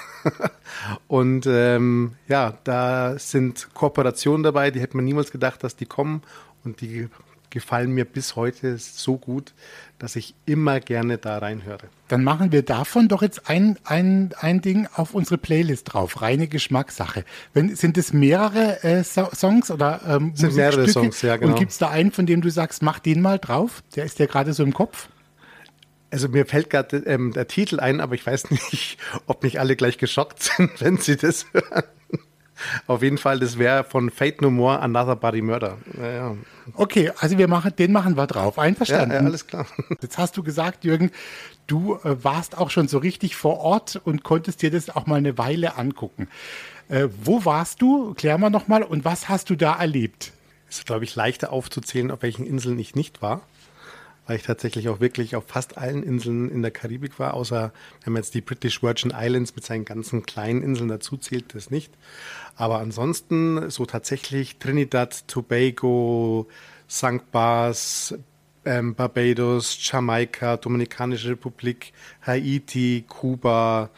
und 1.08 1.46
ähm, 1.46 2.12
ja, 2.26 2.58
da 2.64 3.18
sind 3.18 3.68
Kooperationen 3.74 4.42
dabei, 4.42 4.70
die 4.70 4.80
hätte 4.80 4.96
man 4.96 5.04
niemals 5.04 5.30
gedacht, 5.30 5.62
dass 5.62 5.76
die 5.76 5.86
kommen 5.86 6.22
und 6.64 6.80
die 6.80 7.08
gefallen 7.50 7.92
mir 7.92 8.04
bis 8.04 8.36
heute 8.36 8.76
so 8.78 9.16
gut, 9.16 9.54
dass 9.98 10.16
ich 10.16 10.34
immer 10.46 10.80
gerne 10.80 11.18
da 11.18 11.38
reinhöre. 11.38 11.88
Dann 12.08 12.24
machen 12.24 12.52
wir 12.52 12.62
davon 12.62 13.08
doch 13.08 13.22
jetzt 13.22 13.48
ein, 13.48 13.78
ein, 13.84 14.30
ein 14.38 14.60
Ding 14.60 14.86
auf 14.94 15.14
unsere 15.14 15.38
Playlist 15.38 15.92
drauf. 15.92 16.22
Reine 16.22 16.48
Geschmackssache. 16.48 17.24
Wenn, 17.54 17.74
sind 17.74 17.98
es 17.98 18.12
mehrere 18.12 18.82
äh, 18.82 19.02
so 19.02 19.28
Songs 19.34 19.70
oder 19.70 20.00
ähm, 20.06 20.32
sind 20.34 20.56
mehrere 20.56 20.88
Songs, 20.88 21.22
ja 21.22 21.36
genau. 21.36 21.52
Und 21.52 21.58
gibt 21.58 21.72
es 21.72 21.78
da 21.78 21.88
einen, 21.88 22.12
von 22.12 22.26
dem 22.26 22.40
du 22.40 22.50
sagst, 22.50 22.82
mach 22.82 22.98
den 22.98 23.20
mal 23.20 23.38
drauf? 23.38 23.82
Der 23.96 24.04
ist 24.04 24.18
dir 24.18 24.26
gerade 24.26 24.52
so 24.52 24.62
im 24.62 24.72
Kopf? 24.72 25.08
Also 26.10 26.28
mir 26.28 26.46
fällt 26.46 26.70
gerade 26.70 26.98
ähm, 26.98 27.32
der 27.32 27.48
Titel 27.48 27.80
ein, 27.80 28.00
aber 28.00 28.14
ich 28.14 28.26
weiß 28.26 28.50
nicht, 28.50 28.98
ob 29.26 29.42
nicht 29.42 29.60
alle 29.60 29.76
gleich 29.76 29.98
geschockt 29.98 30.42
sind, 30.56 30.80
wenn 30.80 30.98
sie 30.98 31.16
das 31.16 31.46
hören. 31.52 31.84
Auf 32.88 33.02
jeden 33.02 33.18
Fall, 33.18 33.38
das 33.38 33.56
wäre 33.56 33.84
von 33.84 34.10
Fate 34.10 34.42
No 34.42 34.50
More 34.50 34.80
Another 34.80 35.14
Body 35.14 35.42
Murder. 35.42 35.78
Ja, 35.96 36.10
ja. 36.10 36.36
Okay, 36.74 37.12
also 37.18 37.38
wir 37.38 37.46
machen, 37.46 37.72
den 37.76 37.92
machen 37.92 38.16
wir 38.16 38.26
drauf. 38.26 38.58
Einverstanden? 38.58 39.12
Ja, 39.12 39.20
ja, 39.20 39.26
alles 39.26 39.46
klar. 39.46 39.66
Jetzt 40.02 40.18
hast 40.18 40.36
du 40.36 40.42
gesagt, 40.42 40.84
Jürgen, 40.84 41.12
du 41.68 42.00
äh, 42.02 42.24
warst 42.24 42.58
auch 42.58 42.70
schon 42.70 42.88
so 42.88 42.98
richtig 42.98 43.36
vor 43.36 43.58
Ort 43.58 44.00
und 44.04 44.24
konntest 44.24 44.62
dir 44.62 44.72
das 44.72 44.90
auch 44.90 45.06
mal 45.06 45.16
eine 45.16 45.38
Weile 45.38 45.76
angucken. 45.76 46.28
Äh, 46.88 47.08
wo 47.22 47.44
warst 47.44 47.80
du? 47.80 48.14
Klär 48.14 48.38
mal 48.38 48.50
nochmal. 48.50 48.82
Und 48.82 49.04
was 49.04 49.28
hast 49.28 49.50
du 49.50 49.54
da 49.54 49.78
erlebt? 49.78 50.32
Es 50.68 50.78
ist, 50.78 50.86
glaube 50.86 51.04
ich, 51.04 51.14
leichter 51.14 51.52
aufzuzählen, 51.52 52.10
auf 52.10 52.22
welchen 52.22 52.44
Inseln 52.44 52.78
ich 52.78 52.96
nicht 52.96 53.22
war 53.22 53.42
weil 54.28 54.36
ich 54.36 54.42
tatsächlich 54.42 54.90
auch 54.90 55.00
wirklich 55.00 55.34
auf 55.34 55.44
fast 55.46 55.78
allen 55.78 56.02
Inseln 56.02 56.50
in 56.50 56.60
der 56.60 56.70
Karibik 56.70 57.18
war, 57.18 57.32
außer 57.32 57.72
wenn 58.04 58.12
man 58.12 58.22
jetzt 58.22 58.34
die 58.34 58.42
British 58.42 58.82
Virgin 58.82 59.12
Islands 59.18 59.56
mit 59.56 59.64
seinen 59.64 59.86
ganzen 59.86 60.24
kleinen 60.24 60.62
Inseln 60.62 60.88
dazu 60.88 61.16
zählt, 61.16 61.54
das 61.54 61.70
nicht. 61.70 61.90
Aber 62.54 62.78
ansonsten 62.78 63.70
so 63.70 63.86
tatsächlich 63.86 64.58
Trinidad, 64.58 65.26
Tobago, 65.28 66.46
St. 66.90 67.32
Barts, 67.32 68.14
ähm, 68.66 68.94
Barbados, 68.94 69.78
Jamaika, 69.80 70.58
Dominikanische 70.58 71.30
Republik, 71.30 71.94
Haiti, 72.20 73.06
Kuba. 73.08 73.88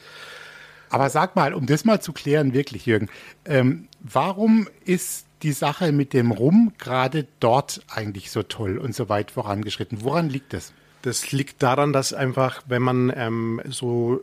Aber 0.91 1.11
sag 1.11 1.35
mal, 1.35 1.55
um 1.55 1.67
das 1.67 1.85
mal 1.85 2.01
zu 2.01 2.13
klären, 2.13 2.53
wirklich, 2.53 2.87
Jürgen, 2.87 3.09
ähm, 3.47 3.89
warum 3.99 4.69
ist 4.85 5.27
die 5.43 5.53
Sache 5.53 5.93
mit 5.93 6.13
dem 6.13 6.33
Rum 6.33 6.73
gerade 6.79 7.27
dort 7.41 7.81
eigentlich 7.89 8.31
so 8.31 8.43
toll 8.43 8.79
und 8.79 8.95
so 8.95 9.09
weit 9.09 9.31
vorangeschritten? 9.31 10.03
Woran 10.03 10.29
liegt 10.29 10.53
das? 10.53 10.73
Das 11.03 11.33
liegt 11.33 11.63
daran, 11.63 11.93
dass 11.93 12.13
einfach, 12.13 12.63
wenn 12.67 12.83
man 12.83 13.13
ähm, 13.15 13.61
so 13.67 14.21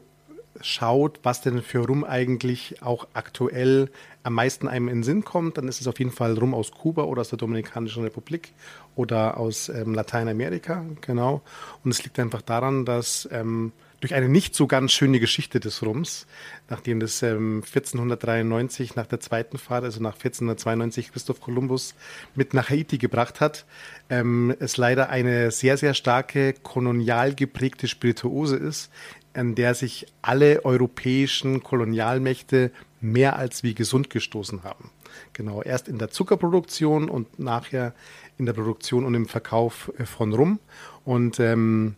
schaut, 0.61 1.19
was 1.23 1.41
denn 1.41 1.61
für 1.61 1.85
Rum 1.85 2.03
eigentlich 2.03 2.81
auch 2.81 3.07
aktuell 3.13 3.89
am 4.23 4.33
meisten 4.33 4.67
einem 4.67 4.87
in 4.87 4.97
den 4.97 5.03
Sinn 5.03 5.23
kommt, 5.23 5.57
dann 5.57 5.67
ist 5.67 5.81
es 5.81 5.87
auf 5.87 5.99
jeden 5.99 6.11
Fall 6.11 6.37
Rum 6.37 6.53
aus 6.53 6.71
Kuba 6.71 7.03
oder 7.03 7.21
aus 7.21 7.29
der 7.29 7.37
Dominikanischen 7.37 8.03
Republik 8.03 8.53
oder 8.95 9.37
aus 9.37 9.69
ähm, 9.69 9.93
Lateinamerika, 9.93 10.83
genau. 11.01 11.41
Und 11.83 11.91
es 11.91 12.03
liegt 12.03 12.19
einfach 12.19 12.41
daran, 12.41 12.85
dass 12.85 13.27
ähm, 13.31 13.71
durch 13.99 14.13
eine 14.13 14.29
nicht 14.29 14.53
so 14.53 14.67
ganz 14.67 14.91
schöne 14.91 15.19
Geschichte 15.19 15.59
des 15.59 15.83
Rums, 15.83 16.27
nachdem 16.69 16.99
das 16.99 17.23
ähm, 17.23 17.63
1493 17.65 18.95
nach 18.95 19.07
der 19.07 19.19
zweiten 19.19 19.57
Fahrt, 19.57 19.83
also 19.83 20.01
nach 20.01 20.13
1492 20.13 21.11
Christoph 21.11 21.41
Kolumbus 21.41 21.95
mit 22.35 22.53
nach 22.53 22.69
Haiti 22.69 22.97
gebracht 22.97 23.41
hat, 23.41 23.65
ähm, 24.09 24.55
es 24.59 24.77
leider 24.77 25.09
eine 25.09 25.51
sehr, 25.51 25.77
sehr 25.77 25.93
starke 25.93 26.53
kolonial 26.53 27.33
geprägte 27.33 27.87
Spirituose 27.87 28.55
ist, 28.55 28.91
an 29.33 29.55
der 29.55 29.73
sich 29.73 30.07
alle 30.21 30.63
europäischen 30.65 31.63
Kolonialmächte 31.63 32.71
mehr 33.01 33.35
als 33.35 33.63
wie 33.63 33.73
gesund 33.73 34.09
gestoßen 34.09 34.63
haben. 34.63 34.91
Genau, 35.33 35.61
erst 35.61 35.87
in 35.87 35.97
der 35.97 36.09
Zuckerproduktion 36.09 37.09
und 37.09 37.39
nachher 37.39 37.93
in 38.37 38.45
der 38.45 38.53
Produktion 38.53 39.05
und 39.05 39.15
im 39.15 39.27
Verkauf 39.27 39.91
äh, 39.97 40.05
von 40.05 40.33
Rum. 40.33 40.59
Und 41.05 41.39
ähm, 41.39 41.95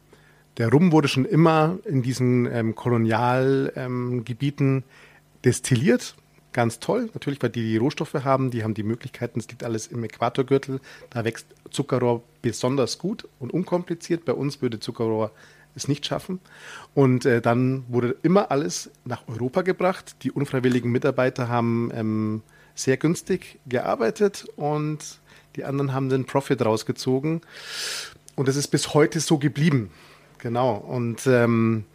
der 0.60 0.70
Rum 0.70 0.92
wurde 0.92 1.08
schon 1.08 1.26
immer 1.26 1.80
in 1.86 2.04
diesen 2.04 2.46
ähm, 2.46 2.76
Kolonialgebieten 2.76 4.78
ähm, 4.78 4.84
destilliert. 5.44 6.16
Ganz 6.52 6.80
toll, 6.80 7.10
natürlich, 7.14 7.42
weil 7.42 7.50
die 7.50 7.64
die 7.64 7.78
Rohstoffe 7.78 8.14
haben, 8.14 8.52
die 8.52 8.64
haben 8.64 8.74
die 8.74 8.84
Möglichkeiten, 8.84 9.40
es 9.40 9.48
liegt 9.48 9.64
alles 9.64 9.88
im 9.88 10.04
Äquatorgürtel, 10.04 10.82
da 11.12 11.24
wächst 11.24 11.48
Zuckerrohr 11.72 12.24
besonders 12.42 12.98
gut 12.98 13.28
und 13.40 13.54
unkompliziert. 13.54 14.26
Bei 14.26 14.34
uns 14.34 14.62
würde 14.62 14.80
Zuckerrohr 14.80 15.32
es 15.76 15.88
nicht 15.88 16.06
schaffen. 16.06 16.40
Und 16.94 17.26
äh, 17.26 17.42
dann 17.42 17.86
wurde 17.88 18.16
immer 18.24 18.52
alles 18.52 18.90
nach 19.06 19.28
Europa 19.28 19.62
gebracht. 19.62 20.16
Die 20.24 20.32
unfreiwilligen 20.32 20.92
Mitarbeiter 20.92 21.48
haben 21.48 21.92
ähm, 21.94 22.42
sehr 22.76 22.98
günstig 22.98 23.60
gearbeitet 23.68 24.48
und 24.56 25.20
die 25.56 25.64
anderen 25.64 25.94
haben 25.94 26.10
den 26.10 26.26
Profit 26.26 26.64
rausgezogen. 26.64 27.42
Und 28.36 28.50
es 28.50 28.56
ist 28.56 28.70
bis 28.70 28.94
heute 28.94 29.20
so 29.20 29.38
geblieben. 29.38 29.92
Genau. 30.40 30.76
Und 30.76 31.28
ähm, 31.28 31.86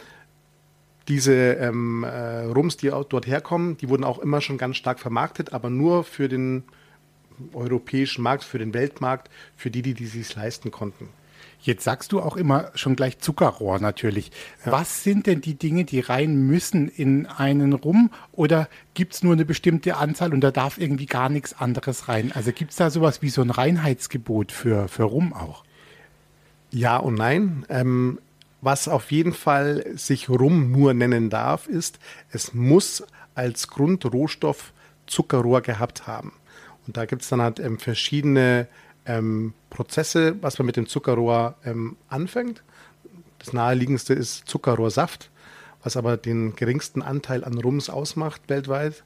diese 1.08 1.34
ähm, 1.34 2.04
äh, 2.04 2.44
Rums, 2.44 2.76
die 2.76 2.90
auch 2.90 3.04
dort 3.04 3.26
herkommen, 3.26 3.76
die 3.76 3.88
wurden 3.88 4.04
auch 4.04 4.18
immer 4.18 4.40
schon 4.40 4.58
ganz 4.58 4.76
stark 4.76 4.98
vermarktet, 4.98 5.52
aber 5.52 5.70
nur 5.70 6.04
für 6.04 6.28
den 6.28 6.64
europäischen 7.52 8.22
Markt, 8.22 8.44
für 8.44 8.58
den 8.58 8.72
Weltmarkt, 8.74 9.30
für 9.56 9.70
die, 9.70 9.82
die, 9.82 9.94
die 9.94 10.06
sich 10.06 10.34
leisten 10.34 10.70
konnten. 10.70 11.08
Jetzt 11.60 11.84
sagst 11.84 12.12
du 12.12 12.20
auch 12.20 12.36
immer 12.36 12.70
schon 12.74 12.94
gleich 12.94 13.18
Zuckerrohr 13.20 13.78
natürlich. 13.78 14.30
Ja. 14.66 14.72
Was 14.72 15.02
sind 15.02 15.26
denn 15.26 15.40
die 15.40 15.54
Dinge, 15.54 15.84
die 15.84 16.00
rein 16.00 16.46
müssen 16.46 16.88
in 16.88 17.26
einen 17.26 17.72
Rum? 17.72 18.10
Oder 18.32 18.68
gibt 18.92 19.14
es 19.14 19.22
nur 19.22 19.32
eine 19.32 19.46
bestimmte 19.46 19.96
Anzahl 19.96 20.34
und 20.34 20.42
da 20.42 20.50
darf 20.50 20.78
irgendwie 20.78 21.06
gar 21.06 21.30
nichts 21.30 21.58
anderes 21.58 22.08
rein? 22.08 22.32
Also 22.32 22.52
gibt 22.52 22.72
es 22.72 22.76
da 22.76 22.90
sowas 22.90 23.22
wie 23.22 23.30
so 23.30 23.40
ein 23.40 23.48
Reinheitsgebot 23.48 24.52
für, 24.52 24.88
für 24.88 25.04
Rum 25.04 25.32
auch? 25.32 25.64
Ja 26.70 26.98
und 26.98 27.14
nein. 27.14 27.64
Ähm, 27.70 28.18
was 28.64 28.88
auf 28.88 29.12
jeden 29.12 29.34
Fall 29.34 29.84
sich 29.94 30.28
Rum 30.28 30.72
nur 30.72 30.94
nennen 30.94 31.28
darf, 31.28 31.66
ist, 31.66 31.98
es 32.30 32.54
muss 32.54 33.04
als 33.34 33.68
Grundrohstoff 33.68 34.72
Zuckerrohr 35.06 35.60
gehabt 35.60 36.06
haben. 36.06 36.32
Und 36.86 36.96
da 36.96 37.04
gibt 37.04 37.22
es 37.22 37.28
dann 37.28 37.42
halt 37.42 37.60
ähm, 37.60 37.78
verschiedene 37.78 38.66
ähm, 39.04 39.52
Prozesse, 39.68 40.36
was 40.40 40.58
man 40.58 40.66
mit 40.66 40.76
dem 40.76 40.86
Zuckerrohr 40.86 41.56
ähm, 41.64 41.96
anfängt. 42.08 42.62
Das 43.38 43.52
naheliegendste 43.52 44.14
ist 44.14 44.48
Zuckerrohrsaft, 44.48 45.30
was 45.82 45.98
aber 45.98 46.16
den 46.16 46.56
geringsten 46.56 47.02
Anteil 47.02 47.44
an 47.44 47.58
Rums 47.58 47.90
ausmacht 47.90 48.42
weltweit. 48.48 49.04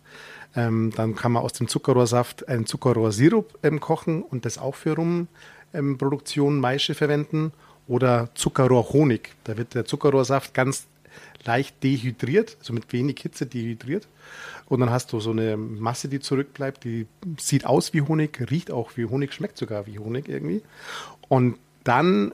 Ähm, 0.54 0.92
dann 0.94 1.16
kann 1.16 1.32
man 1.32 1.42
aus 1.42 1.52
dem 1.52 1.66
Zuckerrohrsaft 1.66 2.48
einen 2.48 2.66
Zuckerrohrsirup 2.66 3.58
ähm, 3.64 3.80
kochen 3.80 4.22
und 4.22 4.44
das 4.44 4.58
auch 4.58 4.76
für 4.76 4.96
Rumproduktion, 5.72 6.60
Maische 6.60 6.94
verwenden 6.94 7.52
oder 7.88 8.28
Zuckerrohrhonig. 8.34 9.30
Da 9.44 9.56
wird 9.56 9.74
der 9.74 9.84
Zuckerrohrsaft 9.84 10.54
ganz 10.54 10.86
leicht 11.44 11.82
dehydriert, 11.82 12.56
also 12.60 12.72
mit 12.72 12.92
wenig 12.92 13.20
Hitze 13.20 13.46
dehydriert. 13.46 14.06
Und 14.66 14.80
dann 14.80 14.90
hast 14.90 15.12
du 15.12 15.20
so 15.20 15.30
eine 15.30 15.56
Masse, 15.56 16.08
die 16.08 16.20
zurückbleibt, 16.20 16.84
die 16.84 17.06
sieht 17.38 17.64
aus 17.64 17.94
wie 17.94 18.02
Honig, 18.02 18.50
riecht 18.50 18.70
auch 18.70 18.96
wie 18.96 19.06
Honig, 19.06 19.32
schmeckt 19.32 19.56
sogar 19.56 19.86
wie 19.86 19.98
Honig 19.98 20.28
irgendwie. 20.28 20.62
Und 21.28 21.56
dann, 21.84 22.32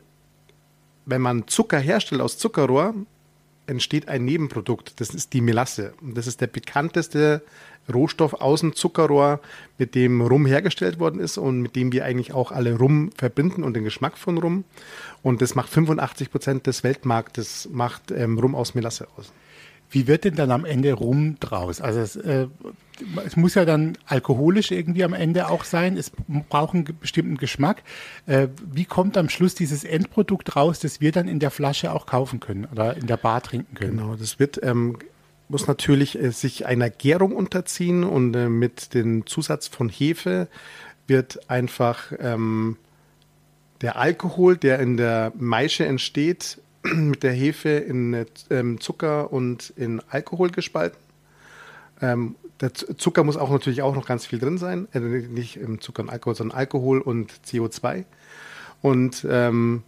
wenn 1.07 1.23
man 1.23 1.47
Zucker 1.47 1.79
herstellt 1.79 2.21
aus 2.21 2.39
Zuckerrohr, 2.39 2.95
entsteht 3.67 4.09
ein 4.09 4.25
Nebenprodukt. 4.25 5.01
Das 5.01 5.11
ist 5.11 5.33
die 5.33 5.41
Melasse. 5.41 5.95
Und 6.01 6.17
das 6.19 6.27
ist 6.27 6.41
der 6.41 6.49
bekannteste 6.49 7.43
Rohstoff 7.93 8.35
aus 8.35 8.61
dem 8.61 8.75
Zuckerrohr, 8.75 9.41
mit 9.79 9.95
dem 9.95 10.21
Rum 10.21 10.47
hergestellt 10.47 10.99
worden 10.99 11.21
ist 11.21 11.39
und 11.39 11.61
mit 11.61 11.77
dem 11.77 11.93
wir 11.93 12.05
eigentlich 12.05 12.33
auch 12.33 12.53
alle 12.53 12.77
Rum 12.77 13.11
verbinden 13.17 13.63
und 13.63 13.75
den 13.75 13.85
Geschmack 13.85 14.17
von 14.17 14.39
Rum. 14.39 14.65
Und 15.23 15.43
das 15.43 15.55
macht 15.55 15.71
85 15.71 16.31
Prozent 16.31 16.67
des 16.67 16.85
Weltmarktes, 16.85 17.69
macht 17.73 18.11
ähm, 18.11 18.39
Rum 18.39 18.55
aus 18.55 18.75
Melasse 18.75 19.09
aus. 19.17 19.33
Wie 19.91 20.09
wird 20.09 20.25
denn 20.25 20.35
dann 20.35 20.51
am 20.51 20.65
Ende 20.65 20.93
Rum 20.93 21.37
draus? 21.39 21.81
Also 21.81 22.01
es, 22.01 22.17
äh, 22.17 22.49
es, 23.25 23.37
muss 23.37 23.55
ja 23.55 23.65
dann 23.65 23.97
alkoholisch 24.07 24.73
irgendwie 24.73 25.05
am 25.05 25.13
Ende 25.13 25.49
auch 25.49 25.63
sein. 25.63 25.97
Es 25.97 26.11
braucht 26.49 26.75
einen 26.75 26.85
bestimmten 27.01 27.37
Geschmack. 27.37 27.85
Äh, 28.27 28.49
wie 28.73 28.87
kommt 28.87 29.17
am 29.17 29.29
Schluss 29.29 29.55
dieses 29.55 29.85
Endprodukt 29.85 30.57
raus, 30.57 30.81
das 30.81 31.01
wir 31.01 31.13
dann 31.13 31.29
in 31.29 31.39
der 31.39 31.53
Flasche 31.53 31.93
auch 31.93 32.07
kaufen 32.07 32.41
können 32.41 32.67
oder 32.73 32.97
in 32.97 33.07
der 33.07 33.19
Bar 33.19 33.41
trinken 33.43 33.75
können? 33.77 33.99
Genau, 33.99 34.17
das 34.17 34.41
wird 34.41 34.59
ähm, 34.65 34.99
muss 35.55 35.69
natürlich 35.69 36.21
äh, 36.21 36.33
sich 36.33 36.67
einer 36.67 36.91
Gärung 36.91 37.37
unterziehen 37.37 38.03
und 38.03 38.35
äh, 38.35 38.49
mit 38.49 38.93
dem 38.93 39.25
Zusatz 39.25 39.69
von 39.69 39.89
Hefe 39.89 40.49
wird 41.07 41.49
einfach 41.49 42.13
ähm, 42.19 42.77
der 43.81 43.95
Alkohol, 43.95 44.57
der 44.57 44.81
in 44.81 44.97
der 44.97 45.33
Maische 45.39 45.87
entsteht, 45.87 46.61
mit 46.83 47.23
der 47.23 47.33
Hefe 47.33 47.69
in 47.69 48.27
ähm, 48.51 48.81
Zucker 48.81 49.33
und 49.33 49.73
in 49.77 50.03
Alkohol 50.11 50.51
gespalten. 50.51 50.99
Ähm, 52.03 52.35
der 52.61 52.75
Zucker 52.75 53.23
muss 53.23 53.37
auch 53.37 53.51
natürlich 53.51 53.83
auch 53.83 53.95
noch 53.95 54.07
ganz 54.07 54.27
viel 54.27 54.41
drin 54.41 54.59
sein. 54.59 54.89
Äh, 54.93 54.99
nicht 54.99 55.57
im 55.57 55.81
Zucker 55.81 56.03
und 56.03 56.11
Alkohol, 56.11 56.35
sondern 56.35 56.59
Alkohol 56.59 57.01
und 57.01 57.33
CO2. 57.47 58.03
Und 58.83 59.25
ähm, 59.31 59.85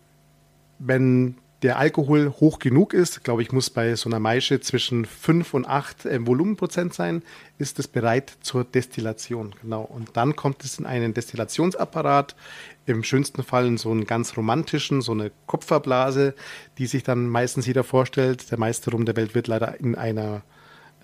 wenn 0.78 1.38
der 1.62 1.78
Alkohol 1.78 2.34
hoch 2.38 2.58
genug 2.58 2.92
ist, 2.92 3.24
glaube 3.24 3.40
ich, 3.40 3.50
muss 3.50 3.70
bei 3.70 3.94
so 3.96 4.10
einer 4.10 4.20
Maische 4.20 4.60
zwischen 4.60 5.06
5 5.06 5.54
und 5.54 5.66
8 5.66 6.04
äh, 6.04 6.26
Volumenprozent 6.26 6.92
sein, 6.92 7.22
ist 7.58 7.78
es 7.78 7.88
bereit 7.88 8.36
zur 8.42 8.64
Destillation. 8.64 9.54
Genau. 9.62 9.82
Und 9.82 10.16
dann 10.16 10.36
kommt 10.36 10.64
es 10.64 10.78
in 10.78 10.84
einen 10.84 11.14
Destillationsapparat, 11.14 12.36
im 12.84 13.02
schönsten 13.02 13.42
Fall 13.42 13.66
in 13.66 13.78
so 13.78 13.90
einen 13.90 14.06
ganz 14.06 14.36
romantischen, 14.36 15.00
so 15.00 15.12
eine 15.12 15.32
Kupferblase, 15.46 16.34
die 16.78 16.86
sich 16.86 17.02
dann 17.02 17.26
meistens 17.28 17.66
jeder 17.66 17.84
vorstellt. 17.84 18.50
Der 18.50 18.58
meiste 18.58 18.90
Rum 18.90 19.06
der 19.06 19.16
Welt 19.16 19.34
wird 19.34 19.48
leider 19.48 19.80
in 19.80 19.94
einer, 19.94 20.42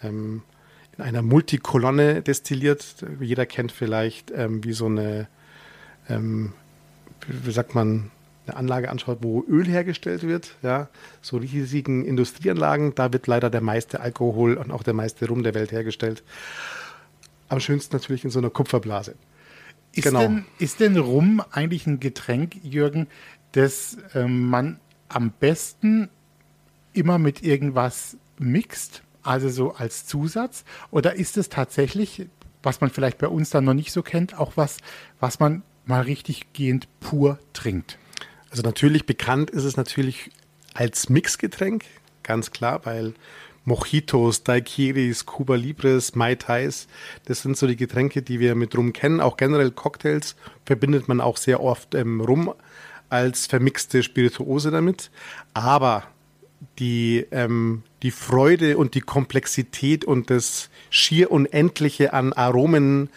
ähm, 0.02 0.42
in 0.98 1.04
einer 1.04 1.22
Multikolonne 1.22 2.20
destilliert. 2.20 3.06
Jeder 3.20 3.46
kennt 3.46 3.72
vielleicht, 3.72 4.30
ähm, 4.30 4.62
wie 4.64 4.74
so 4.74 4.84
eine, 4.86 5.28
ähm, 6.10 6.52
wie 7.26 7.52
sagt 7.52 7.74
man, 7.74 8.10
eine 8.46 8.56
Anlage 8.56 8.90
anschaut, 8.90 9.18
wo 9.20 9.44
Öl 9.48 9.66
hergestellt 9.66 10.22
wird, 10.24 10.56
ja, 10.62 10.88
so 11.20 11.36
riesigen 11.36 12.04
Industrieanlagen, 12.04 12.94
da 12.94 13.12
wird 13.12 13.26
leider 13.26 13.50
der 13.50 13.60
meiste 13.60 14.00
Alkohol 14.00 14.54
und 14.54 14.70
auch 14.70 14.82
der 14.82 14.94
meiste 14.94 15.28
Rum 15.28 15.42
der 15.42 15.54
Welt 15.54 15.72
hergestellt. 15.72 16.22
Am 17.48 17.60
schönsten 17.60 17.94
natürlich 17.94 18.24
in 18.24 18.30
so 18.30 18.38
einer 18.38 18.50
Kupferblase. 18.50 19.14
Ist, 19.92 20.04
genau. 20.04 20.20
denn, 20.20 20.44
ist 20.58 20.80
denn 20.80 20.96
Rum 20.96 21.42
eigentlich 21.50 21.86
ein 21.86 22.00
Getränk, 22.00 22.56
Jürgen, 22.62 23.08
das 23.52 23.98
ähm, 24.14 24.48
man 24.48 24.80
am 25.08 25.30
besten 25.38 26.08
immer 26.94 27.18
mit 27.18 27.42
irgendwas 27.42 28.16
mixt, 28.38 29.02
also 29.22 29.50
so 29.50 29.74
als 29.74 30.06
Zusatz? 30.06 30.64
Oder 30.90 31.14
ist 31.14 31.36
es 31.36 31.48
tatsächlich, 31.48 32.26
was 32.62 32.80
man 32.80 32.90
vielleicht 32.90 33.18
bei 33.18 33.28
uns 33.28 33.50
dann 33.50 33.64
noch 33.64 33.74
nicht 33.74 33.92
so 33.92 34.02
kennt, 34.02 34.38
auch 34.38 34.52
was, 34.56 34.78
was 35.20 35.38
man 35.38 35.62
mal 35.84 36.02
richtig 36.02 36.52
gehend 36.54 36.88
pur 37.00 37.38
trinkt? 37.52 37.98
Also 38.52 38.62
natürlich 38.64 39.06
bekannt 39.06 39.48
ist 39.48 39.64
es 39.64 39.78
natürlich 39.78 40.30
als 40.74 41.08
Mixgetränk, 41.08 41.86
ganz 42.22 42.50
klar, 42.50 42.82
weil 42.84 43.14
Mojitos, 43.64 44.44
Daiquiris, 44.44 45.24
Cuba 45.24 45.54
Libres, 45.54 46.14
Mai 46.14 46.34
Tais, 46.34 46.86
das 47.24 47.40
sind 47.40 47.56
so 47.56 47.66
die 47.66 47.76
Getränke, 47.76 48.20
die 48.20 48.40
wir 48.40 48.54
mit 48.54 48.76
Rum 48.76 48.92
kennen. 48.92 49.22
Auch 49.22 49.38
generell 49.38 49.70
Cocktails 49.70 50.36
verbindet 50.66 51.08
man 51.08 51.22
auch 51.22 51.38
sehr 51.38 51.62
oft 51.62 51.94
ähm, 51.94 52.20
Rum 52.20 52.52
als 53.08 53.46
vermixte 53.46 54.02
Spirituose 54.02 54.70
damit. 54.70 55.10
Aber 55.54 56.02
die, 56.78 57.26
ähm, 57.30 57.84
die 58.02 58.10
Freude 58.10 58.76
und 58.76 58.94
die 58.94 59.00
Komplexität 59.00 60.04
und 60.04 60.28
das 60.28 60.68
schier 60.90 61.30
Unendliche 61.30 62.12
an 62.12 62.34
Aromen, 62.34 63.08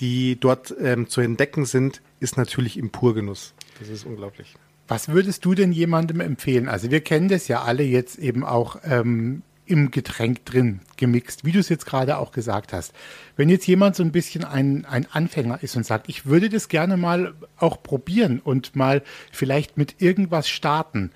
die 0.00 0.36
dort 0.40 0.74
ähm, 0.80 1.08
zu 1.08 1.20
entdecken 1.20 1.64
sind, 1.64 2.02
ist 2.18 2.36
natürlich 2.36 2.76
im 2.76 2.90
Purgenuss. 2.90 3.54
Das 3.78 3.88
ist 3.88 4.04
unglaublich. 4.04 4.56
Was 4.90 5.06
würdest 5.06 5.44
du 5.44 5.54
denn 5.54 5.70
jemandem 5.70 6.18
empfehlen? 6.18 6.68
Also 6.68 6.90
wir 6.90 7.00
kennen 7.00 7.28
das 7.28 7.46
ja 7.46 7.62
alle 7.62 7.84
jetzt 7.84 8.18
eben 8.18 8.44
auch 8.44 8.74
ähm, 8.82 9.42
im 9.64 9.92
Getränk 9.92 10.44
drin 10.44 10.80
gemixt, 10.96 11.44
wie 11.44 11.52
du 11.52 11.60
es 11.60 11.68
jetzt 11.68 11.86
gerade 11.86 12.18
auch 12.18 12.32
gesagt 12.32 12.72
hast. 12.72 12.92
Wenn 13.36 13.48
jetzt 13.48 13.68
jemand 13.68 13.94
so 13.94 14.02
ein 14.02 14.10
bisschen 14.10 14.42
ein, 14.42 14.84
ein 14.86 15.06
Anfänger 15.12 15.62
ist 15.62 15.76
und 15.76 15.86
sagt, 15.86 16.08
ich 16.08 16.26
würde 16.26 16.48
das 16.48 16.66
gerne 16.66 16.96
mal 16.96 17.34
auch 17.56 17.80
probieren 17.80 18.40
und 18.40 18.74
mal 18.74 19.02
vielleicht 19.30 19.78
mit 19.78 20.02
irgendwas 20.02 20.48
starten, 20.48 21.12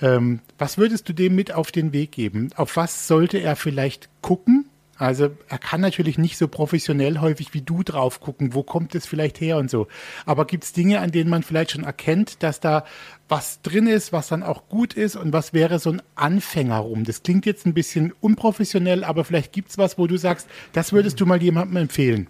ähm, 0.00 0.38
was 0.56 0.78
würdest 0.78 1.08
du 1.08 1.12
dem 1.12 1.34
mit 1.34 1.50
auf 1.50 1.72
den 1.72 1.92
Weg 1.92 2.12
geben? 2.12 2.50
Auf 2.54 2.76
was 2.76 3.08
sollte 3.08 3.38
er 3.38 3.56
vielleicht 3.56 4.08
gucken? 4.20 4.66
Also 4.98 5.30
er 5.48 5.58
kann 5.58 5.80
natürlich 5.80 6.16
nicht 6.16 6.38
so 6.38 6.48
professionell 6.48 7.20
häufig 7.20 7.52
wie 7.52 7.60
du 7.60 7.82
drauf 7.82 8.20
gucken, 8.20 8.54
wo 8.54 8.62
kommt 8.62 8.94
es 8.94 9.06
vielleicht 9.06 9.40
her 9.40 9.58
und 9.58 9.70
so. 9.70 9.88
Aber 10.24 10.46
gibt 10.46 10.64
es 10.64 10.72
Dinge, 10.72 11.00
an 11.00 11.10
denen 11.10 11.28
man 11.28 11.42
vielleicht 11.42 11.72
schon 11.72 11.84
erkennt, 11.84 12.42
dass 12.42 12.60
da 12.60 12.84
was 13.28 13.60
drin 13.60 13.86
ist, 13.86 14.12
was 14.12 14.28
dann 14.28 14.42
auch 14.42 14.68
gut 14.68 14.94
ist 14.94 15.16
und 15.16 15.32
was 15.32 15.52
wäre 15.52 15.78
so 15.78 15.90
ein 15.90 16.02
Anfänger 16.14 16.78
rum? 16.78 17.04
Das 17.04 17.22
klingt 17.22 17.44
jetzt 17.44 17.66
ein 17.66 17.74
bisschen 17.74 18.12
unprofessionell, 18.20 19.04
aber 19.04 19.24
vielleicht 19.24 19.52
gibt 19.52 19.70
es 19.70 19.78
was, 19.78 19.98
wo 19.98 20.06
du 20.06 20.16
sagst, 20.16 20.48
das 20.72 20.92
würdest 20.92 21.20
du 21.20 21.26
mal 21.26 21.42
jemandem 21.42 21.76
empfehlen. 21.76 22.28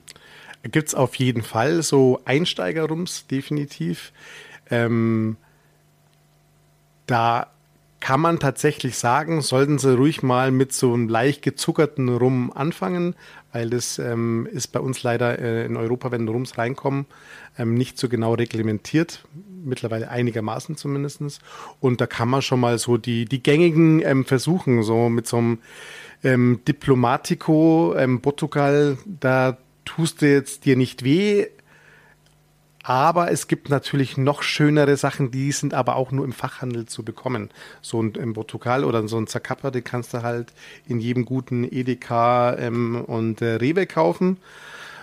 Gibt 0.63 0.89
es 0.89 0.95
auf 0.95 1.15
jeden 1.17 1.43
Fall 1.43 1.83
so 1.83 2.21
Einsteigerrums, 2.25 3.29
definitiv. 3.29 4.13
Ähm, 4.71 5.37
da 7.07 7.53
kann 8.07 8.21
man 8.21 8.39
tatsächlich 8.39 8.99
sagen, 8.99 9.43
sollten 9.43 9.79
sie 9.79 9.97
ruhig 9.97 10.23
mal 10.23 10.53
mit 10.53 10.73
so 10.73 10.95
einem 10.95 11.09
leicht 11.09 11.43
gezuckerten 11.43 12.09
Rum 12.09 12.53
anfangen, 12.55 13.17
weil 13.53 13.69
das 13.69 13.99
ähm, 13.99 14.47
ist 14.49 14.69
bei 14.69 14.79
uns 14.79 15.03
leider 15.03 15.41
äh, 15.41 15.67
in 15.67 15.77
Europa, 15.77 16.13
wenn 16.13 16.29
Rums 16.29 16.57
reinkommen, 16.57 17.07
ähm, 17.59 17.75
nicht 17.75 17.99
so 17.99 18.09
genau 18.09 18.35
reglementiert. 18.35 19.25
Mittlerweile 19.65 20.09
einigermaßen 20.09 20.77
zumindest. 20.77 21.41
Und 21.81 22.01
da 22.01 22.07
kann 22.07 22.29
man 22.29 22.43
schon 22.43 22.61
mal 22.61 22.79
so 22.79 22.97
die, 22.97 23.25
die 23.25 23.43
gängigen 23.43 24.01
ähm, 24.03 24.25
versuchen, 24.25 24.85
so 24.85 25.09
mit 25.09 25.27
so 25.27 25.39
einem 25.39 25.59
ähm, 26.23 26.61
Diplomatico, 26.69 27.97
ähm, 27.99 28.21
Portugal, 28.21 28.99
da 29.05 29.57
tust 29.85 30.23
du 30.23 30.31
jetzt 30.31 30.65
dir 30.65 30.77
nicht 30.77 31.03
weh, 31.03 31.49
aber 32.87 33.33
es 33.33 33.49
gibt 33.49 33.69
natürlich 33.69 34.17
noch 34.17 34.45
schönere 34.45 34.97
Sachen, 34.97 35.33
die 35.33 35.51
sind 35.51 35.75
aber 35.75 35.97
auch 35.97 36.13
nur 36.13 36.25
im 36.25 36.33
Fachhandel 36.33 36.87
zu 36.87 37.03
bekommen. 37.03 37.51
So 37.83 38.01
ein, 38.01 38.13
ein 38.17 38.33
Portugal 38.33 38.85
oder 38.85 39.09
so 39.09 39.19
ein 39.19 39.27
Zacapa, 39.27 39.73
den 39.73 39.83
kannst 39.83 40.15
du 40.15 40.23
halt 40.23 40.53
in 40.87 41.01
jedem 41.01 41.25
guten 41.25 41.65
Edeka 41.65 42.57
ähm, 42.57 43.05
und 43.05 43.43
äh, 43.43 43.57
Rewe 43.57 43.87
kaufen. 43.87 44.37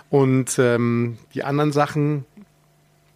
Und 0.08 0.58
ähm, 0.58 1.18
die 1.34 1.44
anderen 1.44 1.72
Sachen 1.72 2.24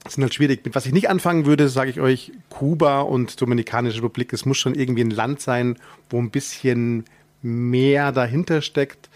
sind 0.06 0.22
halt 0.22 0.34
schwierig. 0.34 0.62
Mit 0.66 0.74
was 0.74 0.84
ich 0.84 0.92
nicht 0.92 1.08
anfangen 1.08 1.46
würde, 1.46 1.70
sage 1.70 1.88
ich 1.88 2.00
euch, 2.00 2.32
Kuba 2.50 3.00
und 3.00 3.40
Dominikanische 3.40 4.02
Republik. 4.02 4.34
Es 4.34 4.44
muss 4.44 4.58
schon 4.58 4.74
irgendwie 4.74 5.04
ein 5.04 5.10
Land 5.10 5.40
sein, 5.40 5.78
wo 6.10 6.18
ein 6.18 6.30
bisschen 6.30 7.06
mehr 7.40 8.12
dahinter 8.12 8.60
steckt. 8.60 9.08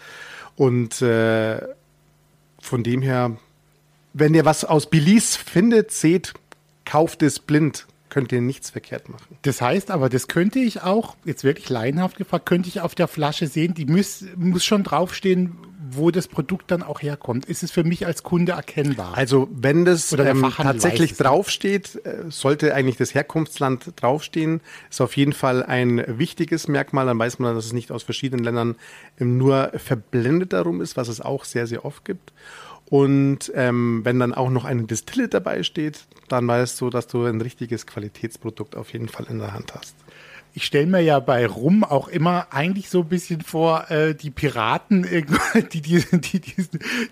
Und 0.55 0.99
äh, 1.03 1.61
von 2.59 2.81
dem 2.81 3.03
her 3.03 3.37
wenn 4.13 4.33
ihr 4.33 4.45
was 4.45 4.63
aus 4.63 4.89
Belize 4.89 5.37
findet, 5.37 5.91
seht, 5.91 6.33
kauft 6.85 7.21
es 7.23 7.39
blind. 7.39 7.87
Könnt 8.09 8.31
ihr 8.31 8.41
nichts 8.41 8.69
verkehrt 8.69 9.09
machen. 9.09 9.37
Das 9.41 9.59
heißt 9.59 9.89
aber, 9.89 10.07
das 10.07 10.27
könnte 10.27 10.59
ich 10.59 10.83
auch, 10.83 11.15
jetzt 11.25 11.43
wirklich 11.43 11.67
laienhaft 11.69 12.17
gefragt, 12.17 12.45
könnte 12.45 12.69
ich 12.69 12.79
auf 12.79 12.93
der 12.93 13.07
Flasche 13.07 13.47
sehen, 13.47 13.73
die 13.73 13.85
muss, 13.85 14.23
muss 14.35 14.63
schon 14.63 14.83
draufstehen, 14.83 15.57
wo 15.89 16.11
das 16.11 16.27
Produkt 16.27 16.69
dann 16.69 16.83
auch 16.83 17.01
herkommt. 17.01 17.45
Ist 17.45 17.63
es 17.63 17.71
für 17.71 17.83
mich 17.83 18.05
als 18.05 18.21
Kunde 18.21 18.51
erkennbar? 18.53 19.17
Also 19.17 19.49
wenn 19.51 19.83
das 19.83 20.11
ähm, 20.13 20.45
tatsächlich 20.55 21.15
draufsteht, 21.15 22.05
äh, 22.05 22.25
sollte 22.29 22.75
eigentlich 22.75 22.97
das 22.97 23.13
Herkunftsland 23.15 23.93
draufstehen. 23.95 24.61
Ist 24.91 25.01
auf 25.01 25.17
jeden 25.17 25.33
Fall 25.33 25.63
ein 25.63 26.03
wichtiges 26.07 26.67
Merkmal. 26.67 27.07
Dann 27.07 27.17
weiß 27.17 27.39
man, 27.39 27.55
dass 27.55 27.65
es 27.65 27.73
nicht 27.73 27.91
aus 27.91 28.03
verschiedenen 28.03 28.43
Ländern 28.43 28.75
nur 29.17 29.71
verblendet 29.75 30.53
darum 30.53 30.81
ist, 30.81 30.97
was 30.97 31.07
es 31.07 31.19
auch 31.19 31.45
sehr, 31.45 31.67
sehr 31.67 31.83
oft 31.83 32.05
gibt. 32.05 32.31
Und 32.93 33.51
ähm, 33.55 34.01
wenn 34.03 34.19
dann 34.19 34.35
auch 34.35 34.51
noch 34.51 34.65
eine 34.65 34.83
Distille 34.83 35.27
dabei 35.27 35.63
steht, 35.63 36.05
dann 36.27 36.47
weißt 36.47 36.79
du, 36.79 36.91
dass 36.91 37.07
du 37.07 37.25
ein 37.25 37.41
richtiges 37.41 37.87
Qualitätsprodukt 37.87 38.75
auf 38.75 38.93
jeden 38.93 39.09
Fall 39.09 39.25
in 39.31 39.39
der 39.39 39.51
Hand 39.51 39.73
hast 39.73 39.95
ich 40.53 40.65
stelle 40.65 40.85
mir 40.85 41.01
ja 41.01 41.19
bei 41.19 41.45
Rum 41.47 41.83
auch 41.83 42.07
immer 42.07 42.47
eigentlich 42.51 42.89
so 42.89 43.01
ein 43.01 43.09
bisschen 43.09 43.41
vor, 43.41 43.89
äh, 43.89 44.13
die 44.13 44.29
Piraten, 44.29 45.03
die, 45.73 45.81
die, 45.81 46.03
die, 46.11 46.39
die 46.39 46.53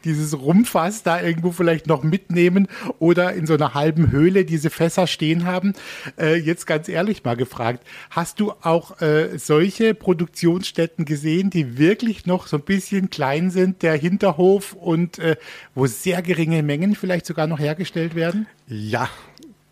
dieses 0.04 0.40
Rumfass 0.40 1.04
da 1.04 1.22
irgendwo 1.22 1.52
vielleicht 1.52 1.88
noch 1.88 2.04
mitnehmen 2.04 2.68
oder 3.00 3.34
in 3.34 3.48
so 3.48 3.56
einer 3.56 3.74
halben 3.74 4.12
Höhle 4.12 4.46
diese 4.46 4.70
Fässer 4.70 5.08
stehen 5.08 5.46
haben. 5.46 5.74
Äh, 6.20 6.36
jetzt 6.36 6.68
ganz 6.68 6.88
ehrlich 6.88 7.24
mal 7.24 7.36
gefragt, 7.36 7.84
hast 8.12 8.40
du 8.40 8.52
auch 8.62 9.02
äh, 9.02 9.38
solche 9.38 9.96
Produktionsstätten 9.96 11.06
gesehen, 11.06 11.50
die 11.50 11.80
wirklich 11.80 12.28
noch 12.28 12.46
so 12.46 12.58
ein 12.58 12.64
bisschen 12.64 13.10
klein 13.10 13.50
sind, 13.50 13.82
der 13.82 13.96
Hinterhof 13.96 14.74
und 14.74 15.18
äh, 15.18 15.36
wo 15.74 15.88
sehr 15.88 16.22
geringe 16.22 16.62
Mengen 16.62 16.96
vielleicht 16.96 17.26
sogar 17.26 17.48
noch 17.48 17.60
hergestellt 17.60 18.14
werden? 18.14 18.46
Ja, 18.68 19.10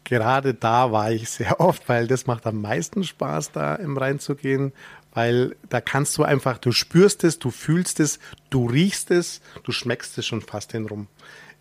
gerade 0.09 0.53
da 0.53 0.91
war 0.91 1.11
ich 1.11 1.29
sehr 1.29 1.59
oft, 1.61 1.87
weil 1.87 2.07
das 2.07 2.27
macht 2.27 2.45
am 2.45 2.61
meisten 2.61 3.03
Spaß, 3.03 3.51
da 3.51 3.75
im 3.75 3.97
reinzugehen, 3.97 4.73
weil 5.13 5.55
da 5.69 5.81
kannst 5.81 6.17
du 6.17 6.23
einfach, 6.23 6.57
du 6.57 6.71
spürst 6.71 7.23
es, 7.23 7.39
du 7.39 7.51
fühlst 7.51 7.99
es, 7.99 8.19
du 8.49 8.67
riechst 8.67 9.11
es, 9.11 9.41
du 9.63 9.71
schmeckst 9.71 10.17
es 10.17 10.25
schon 10.25 10.41
fast 10.41 10.71
hinrum 10.71 11.07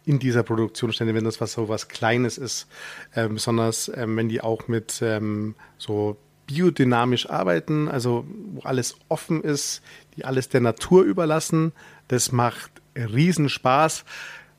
in 0.05 0.19
dieser 0.19 0.43
Produktionsstelle, 0.43 1.15
wenn 1.15 1.25
das 1.25 1.41
was 1.41 1.53
so 1.53 1.69
was 1.69 1.89
Kleines 1.89 2.39
ist, 2.39 2.67
ähm, 3.15 3.35
besonders 3.35 3.91
ähm, 3.95 4.17
wenn 4.17 4.29
die 4.29 4.41
auch 4.41 4.67
mit 4.67 5.01
ähm, 5.03 5.55
so 5.77 6.17
biodynamisch 6.47 7.29
arbeiten, 7.29 7.89
also 7.89 8.27
wo 8.55 8.63
alles 8.63 8.97
offen 9.09 9.43
ist, 9.45 9.83
die 10.17 10.25
alles 10.25 10.49
der 10.49 10.63
Natur 10.63 11.03
überlassen, 11.05 11.73
das 12.09 12.33
macht 12.33 12.71
riesen 12.97 13.51
Spaß. 13.51 14.05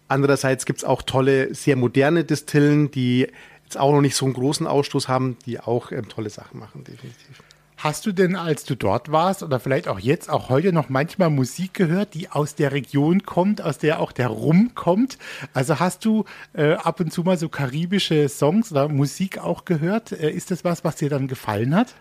Andererseits 0.08 0.66
gibt 0.66 0.80
es 0.80 0.86
auch 0.86 1.02
tolle, 1.02 1.54
sehr 1.54 1.76
moderne 1.76 2.24
Distillen, 2.24 2.92
die 2.92 3.28
jetzt 3.70 3.80
auch 3.80 3.92
noch 3.92 4.02
nicht 4.02 4.16
so 4.16 4.26
einen 4.26 4.34
großen 4.34 4.66
Ausstoß 4.66 5.08
haben, 5.08 5.38
die 5.46 5.60
auch 5.60 5.92
ähm, 5.92 6.10
tolle 6.10 6.32
Sachen 6.32 6.60
machen, 6.60 6.84
definitiv. 6.84 7.44
Hast 7.78 8.06
du 8.06 8.12
denn, 8.12 8.36
als 8.36 8.66
du 8.66 8.76
dort 8.76 9.12
warst 9.12 9.42
oder 9.42 9.60
vielleicht 9.60 9.88
auch 9.88 10.00
jetzt, 10.00 10.30
auch 10.30 10.50
heute 10.50 10.74
noch 10.74 10.90
manchmal 10.90 11.30
Musik 11.30 11.76
gehört, 11.76 12.14
die 12.14 12.30
aus 12.30 12.56
der 12.56 12.74
Region 12.74 13.24
kommt, 13.24 13.62
aus 13.62 13.78
der 13.78 14.02
auch 14.02 14.12
der 14.12 14.28
Rum 14.28 14.72
kommt? 14.76 15.18
Also 15.54 15.80
hast 15.80 16.04
du 16.04 16.26
äh, 16.54 16.74
ab 16.74 17.00
und 17.00 17.14
zu 17.14 17.24
mal 17.24 17.38
so 17.38 17.48
karibische 17.48 18.28
Songs 18.28 18.72
oder 18.72 18.90
Musik 18.90 19.38
auch 19.38 19.64
gehört? 19.64 20.12
Äh, 20.12 20.32
ist 20.32 20.52
das 20.52 20.66
was, 20.66 20.84
was 20.84 20.98
dir 20.98 21.10
dann 21.10 21.28
gefallen 21.28 21.74
hat? 21.74 21.96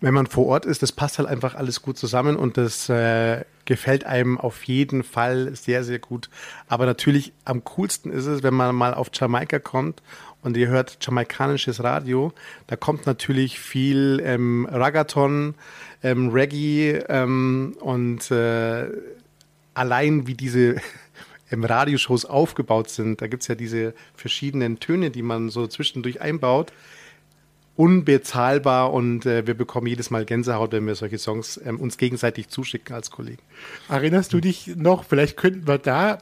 wenn 0.00 0.14
man 0.14 0.26
vor 0.26 0.46
Ort 0.46 0.66
ist, 0.66 0.82
das 0.82 0.92
passt 0.92 1.18
halt 1.18 1.28
einfach 1.28 1.54
alles 1.54 1.82
gut 1.82 1.98
zusammen 1.98 2.36
und 2.36 2.56
das 2.56 2.88
äh, 2.88 3.44
gefällt 3.64 4.04
einem 4.04 4.38
auf 4.38 4.64
jeden 4.64 5.02
Fall 5.02 5.54
sehr, 5.54 5.84
sehr 5.84 5.98
gut. 5.98 6.28
Aber 6.68 6.86
natürlich 6.86 7.32
am 7.44 7.64
coolsten 7.64 8.10
ist 8.10 8.26
es, 8.26 8.42
wenn 8.42 8.54
man 8.54 8.74
mal 8.74 8.94
auf 8.94 9.10
Jamaika 9.12 9.58
kommt 9.58 10.02
und 10.46 10.56
ihr 10.56 10.68
hört 10.68 10.96
jamaikanisches 11.00 11.82
Radio. 11.82 12.32
Da 12.68 12.76
kommt 12.76 13.04
natürlich 13.04 13.58
viel 13.58 14.22
ähm, 14.24 14.66
Ragaton, 14.70 15.56
ähm, 16.04 16.28
Reggae 16.28 17.02
ähm, 17.08 17.76
und 17.80 18.30
äh, 18.30 18.86
allein 19.74 20.28
wie 20.28 20.34
diese 20.34 20.76
im 21.50 21.64
Radioshows 21.64 22.24
aufgebaut 22.24 22.90
sind. 22.90 23.20
Da 23.20 23.26
gibt 23.26 23.42
es 23.42 23.48
ja 23.48 23.56
diese 23.56 23.92
verschiedenen 24.14 24.78
Töne, 24.78 25.10
die 25.10 25.22
man 25.22 25.50
so 25.50 25.66
zwischendurch 25.66 26.20
einbaut 26.20 26.72
unbezahlbar 27.76 28.92
und 28.92 29.26
äh, 29.26 29.46
wir 29.46 29.54
bekommen 29.54 29.86
jedes 29.86 30.10
Mal 30.10 30.24
Gänsehaut, 30.24 30.72
wenn 30.72 30.86
wir 30.86 30.94
solche 30.94 31.18
Songs 31.18 31.60
ähm, 31.62 31.78
uns 31.78 31.98
gegenseitig 31.98 32.48
zuschicken 32.48 32.94
als 32.96 33.10
Kollegen. 33.10 33.42
Erinnerst 33.88 34.32
du 34.32 34.40
dich 34.40 34.68
noch, 34.76 35.04
vielleicht 35.04 35.36
könnten 35.36 35.68
wir 35.68 35.76
da, 35.76 36.18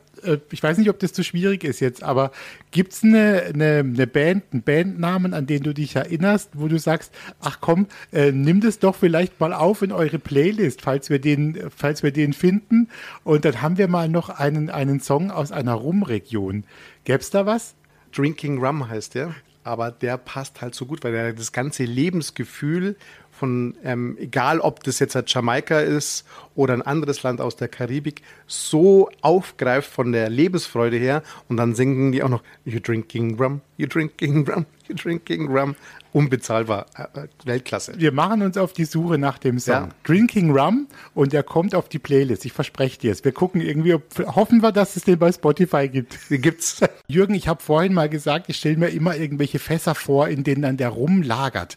ich 0.50 0.62
weiß 0.62 0.78
nicht, 0.78 0.90
ob 0.90 0.98
das 0.98 1.12
zu 1.12 1.22
schwierig 1.22 1.64
ist 1.64 1.80
jetzt, 1.80 2.02
aber 2.02 2.30
gibt 2.70 2.92
es 2.92 3.02
eine, 3.02 3.42
eine, 3.42 3.78
eine, 3.78 4.06
Band, 4.06 4.44
einen 4.52 4.62
Bandnamen, 4.62 5.34
an 5.34 5.46
den 5.46 5.62
du 5.62 5.72
dich 5.72 5.96
erinnerst, 5.96 6.50
wo 6.54 6.68
du 6.68 6.78
sagst, 6.78 7.12
ach 7.40 7.58
komm, 7.60 7.86
äh, 8.12 8.32
nimm 8.32 8.60
das 8.60 8.78
doch 8.78 8.94
vielleicht 8.94 9.40
mal 9.40 9.52
auf 9.52 9.82
in 9.82 9.92
eure 9.92 10.18
Playlist, 10.18 10.82
falls 10.82 11.10
wir 11.10 11.20
den, 11.20 11.58
falls 11.74 12.02
wir 12.02 12.12
den 12.12 12.32
finden 12.32 12.88
und 13.24 13.44
dann 13.44 13.62
haben 13.62 13.78
wir 13.78 13.88
mal 13.88 14.08
noch 14.08 14.28
einen, 14.28 14.70
einen 14.70 15.00
Song 15.00 15.30
aus 15.30 15.52
einer 15.52 15.74
Rumregion. 15.74 16.64
Gäbe 17.04 17.20
es 17.20 17.30
da 17.30 17.46
was? 17.46 17.74
Drinking 18.12 18.64
Rum 18.64 18.88
heißt 18.88 19.14
der 19.14 19.34
aber 19.64 19.90
der 19.90 20.18
passt 20.18 20.60
halt 20.60 20.74
so 20.74 20.84
gut, 20.86 21.02
weil 21.02 21.14
er 21.14 21.32
das 21.32 21.50
ganze 21.50 21.84
Lebensgefühl 21.84 22.96
von, 23.34 23.76
ähm, 23.84 24.16
egal 24.18 24.60
ob 24.60 24.82
das 24.84 24.98
jetzt 24.98 25.16
Jamaika 25.26 25.80
ist 25.80 26.24
oder 26.54 26.74
ein 26.74 26.82
anderes 26.82 27.22
Land 27.22 27.40
aus 27.40 27.56
der 27.56 27.68
Karibik, 27.68 28.22
so 28.46 29.10
aufgreift 29.20 29.90
von 29.90 30.12
der 30.12 30.30
Lebensfreude 30.30 30.96
her 30.96 31.22
und 31.48 31.56
dann 31.56 31.74
singen 31.74 32.12
die 32.12 32.22
auch 32.22 32.28
noch 32.28 32.42
You 32.64 32.80
drinking 32.80 33.40
rum, 33.40 33.60
you 33.76 33.86
drinking 33.86 34.48
rum, 34.48 34.66
you 34.88 34.94
drinking 34.94 35.48
rum 35.48 35.76
unbezahlbar. 36.14 36.86
Äh, 36.96 37.26
Weltklasse. 37.44 37.94
Wir 37.96 38.12
machen 38.12 38.42
uns 38.42 38.56
auf 38.56 38.72
die 38.72 38.84
Suche 38.84 39.18
nach 39.18 39.38
dem 39.38 39.58
Song. 39.58 39.74
Ja. 39.74 39.88
Drinking 40.04 40.56
Rum 40.56 40.86
und 41.12 41.32
der 41.32 41.42
kommt 41.42 41.74
auf 41.74 41.88
die 41.88 41.98
Playlist. 41.98 42.44
Ich 42.44 42.52
verspreche 42.52 43.00
dir 43.00 43.12
es. 43.12 43.24
Wir 43.24 43.32
gucken 43.32 43.60
irgendwie, 43.60 43.94
ob, 43.94 44.04
hoffen 44.34 44.62
wir, 44.62 44.70
dass 44.70 44.94
es 44.94 45.02
den 45.02 45.18
bei 45.18 45.32
Spotify 45.32 45.88
gibt. 45.88 46.30
Den 46.30 46.40
gibt's. 46.40 46.80
Jürgen, 47.08 47.34
ich 47.34 47.48
habe 47.48 47.60
vorhin 47.60 47.92
mal 47.92 48.08
gesagt, 48.08 48.48
ich 48.48 48.56
stelle 48.56 48.76
mir 48.76 48.88
immer 48.88 49.16
irgendwelche 49.16 49.58
Fässer 49.58 49.96
vor, 49.96 50.28
in 50.28 50.44
denen 50.44 50.62
dann 50.62 50.76
der 50.76 50.90
Rum 50.90 51.22
lagert. 51.22 51.76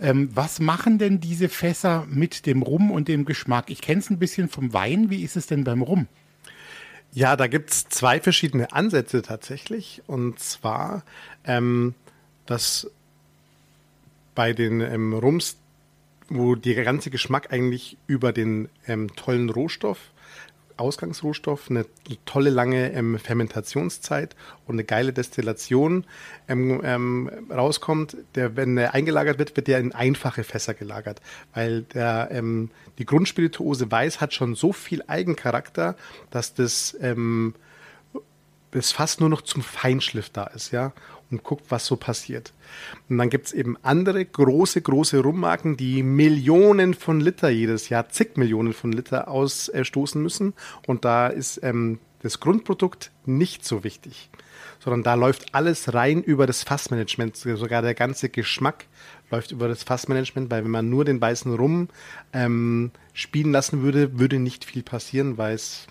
Ähm, 0.00 0.30
was 0.32 0.60
machen 0.60 0.98
denn 0.98 1.20
diese 1.20 1.48
Fässer 1.48 2.06
mit 2.08 2.46
dem 2.46 2.62
Rum 2.62 2.90
und 2.90 3.08
dem 3.08 3.24
Geschmack? 3.24 3.70
Ich 3.70 3.80
kenne 3.80 4.00
es 4.00 4.10
ein 4.10 4.18
bisschen 4.18 4.48
vom 4.48 4.72
Wein. 4.72 5.10
Wie 5.10 5.22
ist 5.22 5.36
es 5.36 5.46
denn 5.46 5.64
beim 5.64 5.82
Rum? 5.82 6.06
Ja, 7.12 7.36
da 7.36 7.46
gibt 7.46 7.70
es 7.70 7.88
zwei 7.88 8.20
verschiedene 8.20 8.72
Ansätze 8.72 9.22
tatsächlich. 9.22 10.02
Und 10.06 10.38
zwar, 10.38 11.02
ähm, 11.44 11.94
das 12.46 12.90
bei 14.34 14.52
den 14.52 14.80
ähm, 14.80 15.14
Rums, 15.14 15.56
wo 16.28 16.54
der 16.54 16.84
ganze 16.84 17.10
Geschmack 17.10 17.52
eigentlich 17.52 17.96
über 18.06 18.32
den 18.32 18.68
ähm, 18.86 19.14
tollen 19.16 19.50
Rohstoff, 19.50 19.98
Ausgangsrohstoff, 20.78 21.70
eine 21.70 21.86
tolle 22.24 22.50
lange 22.50 22.92
ähm, 22.92 23.18
Fermentationszeit 23.18 24.36
und 24.66 24.76
eine 24.76 24.84
geile 24.84 25.12
Destillation 25.12 26.04
ähm, 26.48 26.80
ähm, 26.84 27.30
rauskommt. 27.50 28.16
Der, 28.34 28.56
wenn 28.56 28.76
er 28.76 28.94
eingelagert 28.94 29.38
wird, 29.38 29.56
wird 29.56 29.68
der 29.68 29.78
in 29.80 29.92
einfache 29.92 30.44
Fässer 30.44 30.74
gelagert, 30.74 31.20
weil 31.54 31.82
der, 31.82 32.28
ähm, 32.30 32.70
die 32.98 33.06
Grundspirituose 33.06 33.90
Weiß 33.90 34.20
hat 34.20 34.34
schon 34.34 34.54
so 34.54 34.72
viel 34.72 35.02
Eigencharakter, 35.06 35.96
dass 36.30 36.54
das 36.54 36.96
das 38.70 38.92
fast 38.92 39.20
nur 39.20 39.28
noch 39.28 39.42
zum 39.42 39.62
Feinschliff 39.62 40.30
da 40.30 40.44
ist, 40.44 40.72
ja 40.72 40.92
und 41.30 41.44
guckt, 41.44 41.66
was 41.68 41.86
so 41.86 41.96
passiert. 41.96 42.52
Und 43.08 43.18
dann 43.18 43.30
gibt 43.30 43.46
es 43.46 43.52
eben 43.52 43.76
andere 43.82 44.24
große, 44.24 44.80
große 44.80 45.20
Rummarken, 45.20 45.76
die 45.76 46.02
Millionen 46.02 46.94
von 46.94 47.20
Liter 47.20 47.48
jedes 47.48 47.88
Jahr, 47.88 48.08
zig 48.08 48.36
Millionen 48.36 48.72
von 48.72 48.92
Liter 48.92 49.28
ausstoßen 49.28 50.22
müssen. 50.22 50.54
Und 50.86 51.04
da 51.04 51.28
ist 51.28 51.60
ähm, 51.62 51.98
das 52.22 52.40
Grundprodukt 52.40 53.10
nicht 53.26 53.64
so 53.64 53.84
wichtig, 53.84 54.30
sondern 54.80 55.02
da 55.02 55.14
läuft 55.14 55.54
alles 55.54 55.94
rein 55.94 56.22
über 56.22 56.46
das 56.46 56.62
Fassmanagement. 56.62 57.36
Sogar 57.36 57.82
der 57.82 57.94
ganze 57.94 58.28
Geschmack 58.28 58.86
läuft 59.30 59.52
über 59.52 59.68
das 59.68 59.82
Fassmanagement, 59.82 60.50
weil 60.50 60.64
wenn 60.64 60.70
man 60.70 60.88
nur 60.88 61.04
den 61.04 61.20
weißen 61.20 61.54
Rum 61.54 61.88
ähm, 62.32 62.90
spielen 63.12 63.52
lassen 63.52 63.82
würde, 63.82 64.18
würde 64.18 64.38
nicht 64.38 64.64
viel 64.64 64.82
passieren, 64.82 65.38
weil 65.38 65.54
es 65.54 65.86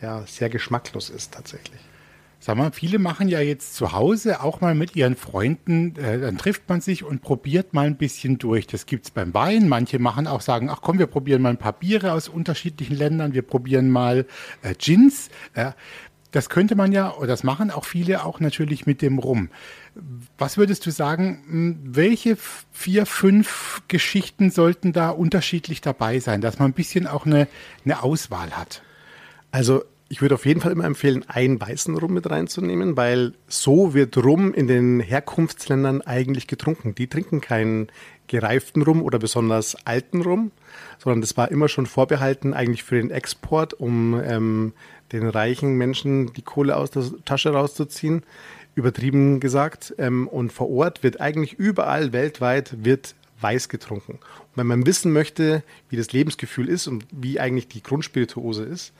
ja 0.00 0.26
sehr 0.26 0.50
geschmacklos 0.50 1.10
ist 1.10 1.32
tatsächlich. 1.32 1.80
Sag 2.44 2.56
mal, 2.56 2.72
viele 2.72 2.98
machen 2.98 3.28
ja 3.28 3.38
jetzt 3.38 3.76
zu 3.76 3.92
Hause 3.92 4.42
auch 4.42 4.60
mal 4.60 4.74
mit 4.74 4.96
ihren 4.96 5.14
Freunden, 5.14 5.94
äh, 5.94 6.18
dann 6.18 6.38
trifft 6.38 6.68
man 6.68 6.80
sich 6.80 7.04
und 7.04 7.22
probiert 7.22 7.72
mal 7.72 7.86
ein 7.86 7.96
bisschen 7.96 8.38
durch. 8.38 8.66
Das 8.66 8.86
gibt 8.86 9.04
es 9.04 9.10
beim 9.12 9.32
Wein. 9.32 9.68
Manche 9.68 10.00
machen 10.00 10.26
auch 10.26 10.40
sagen, 10.40 10.68
ach 10.68 10.80
komm, 10.82 10.98
wir 10.98 11.06
probieren 11.06 11.40
mal 11.40 11.50
ein 11.50 11.56
paar 11.56 11.74
Biere 11.74 12.12
aus 12.12 12.28
unterschiedlichen 12.28 12.96
Ländern, 12.96 13.32
wir 13.32 13.42
probieren 13.42 13.90
mal 13.90 14.26
äh, 14.62 14.74
Gins. 14.76 15.28
Äh, 15.54 15.70
das 16.32 16.48
könnte 16.48 16.74
man 16.74 16.90
ja, 16.90 17.14
oder 17.14 17.28
das 17.28 17.44
machen 17.44 17.70
auch 17.70 17.84
viele 17.84 18.24
auch 18.24 18.40
natürlich 18.40 18.86
mit 18.86 19.02
dem 19.02 19.20
Rum. 19.20 19.48
Was 20.36 20.56
würdest 20.56 20.84
du 20.84 20.90
sagen, 20.90 21.44
hm, 21.46 21.78
welche 21.84 22.36
vier, 22.72 23.06
fünf 23.06 23.82
Geschichten 23.86 24.50
sollten 24.50 24.92
da 24.92 25.10
unterschiedlich 25.10 25.80
dabei 25.80 26.18
sein, 26.18 26.40
dass 26.40 26.58
man 26.58 26.72
ein 26.72 26.74
bisschen 26.74 27.06
auch 27.06 27.24
eine, 27.24 27.46
eine 27.84 28.02
Auswahl 28.02 28.50
hat? 28.50 28.82
Also 29.52 29.84
ich 30.12 30.20
würde 30.20 30.34
auf 30.34 30.44
jeden 30.44 30.60
Fall 30.60 30.72
immer 30.72 30.84
empfehlen, 30.84 31.24
einen 31.26 31.58
weißen 31.58 31.96
Rum 31.96 32.12
mit 32.12 32.28
reinzunehmen, 32.28 32.98
weil 32.98 33.32
so 33.48 33.94
wird 33.94 34.14
Rum 34.18 34.52
in 34.52 34.66
den 34.66 35.00
Herkunftsländern 35.00 36.02
eigentlich 36.02 36.46
getrunken. 36.46 36.94
Die 36.94 37.06
trinken 37.06 37.40
keinen 37.40 37.90
gereiften 38.26 38.82
Rum 38.82 39.00
oder 39.00 39.18
besonders 39.18 39.74
alten 39.86 40.20
Rum, 40.20 40.50
sondern 40.98 41.22
das 41.22 41.38
war 41.38 41.50
immer 41.50 41.66
schon 41.70 41.86
vorbehalten 41.86 42.52
eigentlich 42.52 42.82
für 42.82 42.96
den 42.96 43.10
Export, 43.10 43.72
um 43.72 44.20
ähm, 44.22 44.74
den 45.12 45.26
reichen 45.26 45.78
Menschen 45.78 46.34
die 46.34 46.42
Kohle 46.42 46.76
aus 46.76 46.90
der 46.90 47.04
Tasche 47.24 47.54
rauszuziehen, 47.54 48.22
übertrieben 48.74 49.40
gesagt. 49.40 49.94
Ähm, 49.96 50.28
und 50.28 50.52
vor 50.52 50.68
Ort 50.68 51.02
wird 51.02 51.22
eigentlich 51.22 51.54
überall 51.54 52.12
weltweit 52.12 52.84
wird 52.84 53.14
weiß 53.40 53.70
getrunken. 53.70 54.18
Wenn 54.54 54.66
man 54.66 54.86
wissen 54.86 55.12
möchte, 55.12 55.62
wie 55.88 55.96
das 55.96 56.12
Lebensgefühl 56.12 56.68
ist 56.68 56.86
und 56.86 57.06
wie 57.10 57.40
eigentlich 57.40 57.68
die 57.68 57.82
Grundspirituose 57.82 58.64
ist, 58.64 58.92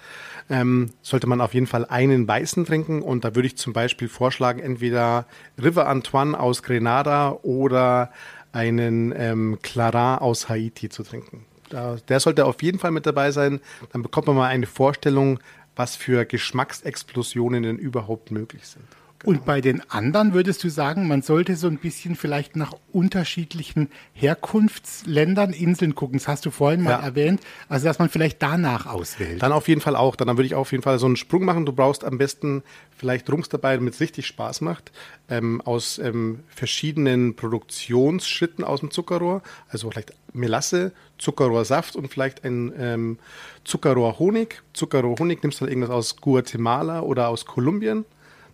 ähm, 0.49 0.91
sollte 1.03 1.27
man 1.27 1.41
auf 1.41 1.53
jeden 1.53 1.67
Fall 1.67 1.85
einen 1.85 2.27
weißen 2.27 2.65
trinken. 2.65 3.03
Und 3.03 3.25
da 3.25 3.35
würde 3.35 3.47
ich 3.47 3.57
zum 3.57 3.73
Beispiel 3.73 4.09
vorschlagen, 4.09 4.61
entweder 4.61 5.27
River 5.63 5.89
Antoine 5.89 6.39
aus 6.39 6.63
Grenada 6.63 7.39
oder 7.43 8.11
einen 8.53 9.13
ähm, 9.17 9.59
Clarin 9.63 10.19
aus 10.21 10.49
Haiti 10.49 10.89
zu 10.89 11.03
trinken. 11.03 11.45
Der 11.71 12.21
sollte 12.21 12.45
auf 12.45 12.63
jeden 12.63 12.79
Fall 12.79 12.91
mit 12.91 13.07
dabei 13.07 13.31
sein. 13.31 13.61
Dann 13.93 14.03
bekommt 14.03 14.27
man 14.27 14.37
mal 14.37 14.49
eine 14.49 14.67
Vorstellung, 14.67 15.41
was 15.75 15.97
für 15.97 16.27
Geschmacksexplosionen 16.27 17.63
denn 17.63 17.79
überhaupt 17.79 18.31
möglich 18.31 18.67
sind. 18.67 18.85
Und 19.25 19.45
bei 19.45 19.61
den 19.61 19.89
anderen 19.91 20.35
würdest 20.35 20.65
du 20.65 20.69
sagen, 20.69 21.07
man 21.07 21.23
sollte 21.23 21.55
so 21.57 21.69
ein 21.69 21.79
bisschen 21.79 22.17
vielleicht 22.17 22.57
nach 22.57 22.75
unterschiedlichen 22.93 23.89
Herkunftsländern, 24.15 25.53
Inseln 25.53 25.95
gucken. 25.95 26.19
Das 26.19 26.27
hast 26.27 26.45
du 26.45 26.51
vorhin 26.51 26.83
mal 26.83 26.91
ja. 26.91 27.01
erwähnt. 27.01 27.41
Also, 27.69 27.87
dass 27.87 27.99
man 27.99 28.09
vielleicht 28.09 28.43
danach 28.43 28.87
auswählt. 28.87 29.43
Dann 29.43 29.53
auf 29.53 29.69
jeden 29.69 29.81
Fall 29.81 29.95
auch. 29.95 30.17
Dann 30.17 30.29
würde 30.29 30.45
ich 30.45 30.55
auf 30.55 30.73
jeden 30.73 30.83
Fall 30.83 30.99
so 30.99 31.07
einen 31.07 31.17
Sprung 31.17 31.45
machen. 31.45 31.67
Du 31.67 31.73
brauchst 31.73 32.05
am 32.05 32.19
besten 32.19 32.63
vielleicht 32.97 33.31
Rums 33.31 33.49
dabei, 33.49 33.77
damit 33.77 33.95
es 33.95 34.01
richtig 34.01 34.27
Spaß 34.27 34.61
macht, 34.61 34.91
ähm, 35.29 35.61
aus 35.61 35.99
ähm, 35.99 36.41
verschiedenen 36.49 37.37
Produktionsschritten 37.37 38.65
aus 38.65 38.81
dem 38.81 38.91
Zuckerrohr. 38.91 39.43
Also 39.69 39.91
vielleicht 39.91 40.15
Melasse, 40.33 40.93
Zuckerrohrsaft 41.19 41.95
und 41.95 42.09
vielleicht 42.09 42.45
ein 42.45 42.73
ähm, 42.77 43.19
Zuckerrohrhonig. 43.65 44.63
Zuckerrohrhonig 44.73 45.43
nimmst 45.43 45.61
du 45.61 45.65
dann 45.65 45.73
irgendwas 45.73 45.91
aus 45.91 46.17
Guatemala 46.17 47.01
oder 47.01 47.29
aus 47.29 47.45
Kolumbien 47.45 48.05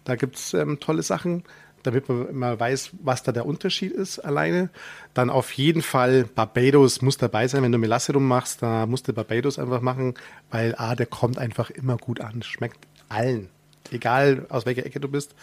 da 0.08 0.16
gibt 0.16 0.36
es 0.36 0.54
ähm, 0.54 0.80
tolle 0.80 1.02
Sachen, 1.02 1.44
damit 1.82 2.08
man 2.08 2.34
mal 2.34 2.58
weiß, 2.58 2.90
was 3.02 3.22
da 3.22 3.32
der 3.32 3.46
Unterschied 3.46 3.92
ist 3.92 4.18
alleine. 4.18 4.70
Dann 5.14 5.30
auf 5.30 5.52
jeden 5.52 5.82
Fall 5.82 6.24
Barbados 6.24 7.02
muss 7.02 7.18
dabei 7.18 7.46
sein. 7.46 7.62
Wenn 7.62 7.72
du 7.72 7.78
Melasse 7.78 8.12
rummachst, 8.12 8.62
machst, 8.62 8.62
da 8.62 8.86
musst 8.86 9.06
du 9.08 9.12
Barbados 9.12 9.58
einfach 9.58 9.80
machen, 9.80 10.14
weil 10.50 10.74
A, 10.76 10.94
der 10.94 11.06
kommt 11.06 11.38
einfach 11.38 11.70
immer 11.70 11.96
gut 11.96 12.20
an. 12.20 12.42
Schmeckt 12.42 12.78
allen. 13.08 13.48
Egal 13.92 14.46
aus 14.48 14.66
welcher 14.66 14.86
Ecke 14.86 15.00
du 15.00 15.08
bist. 15.08 15.34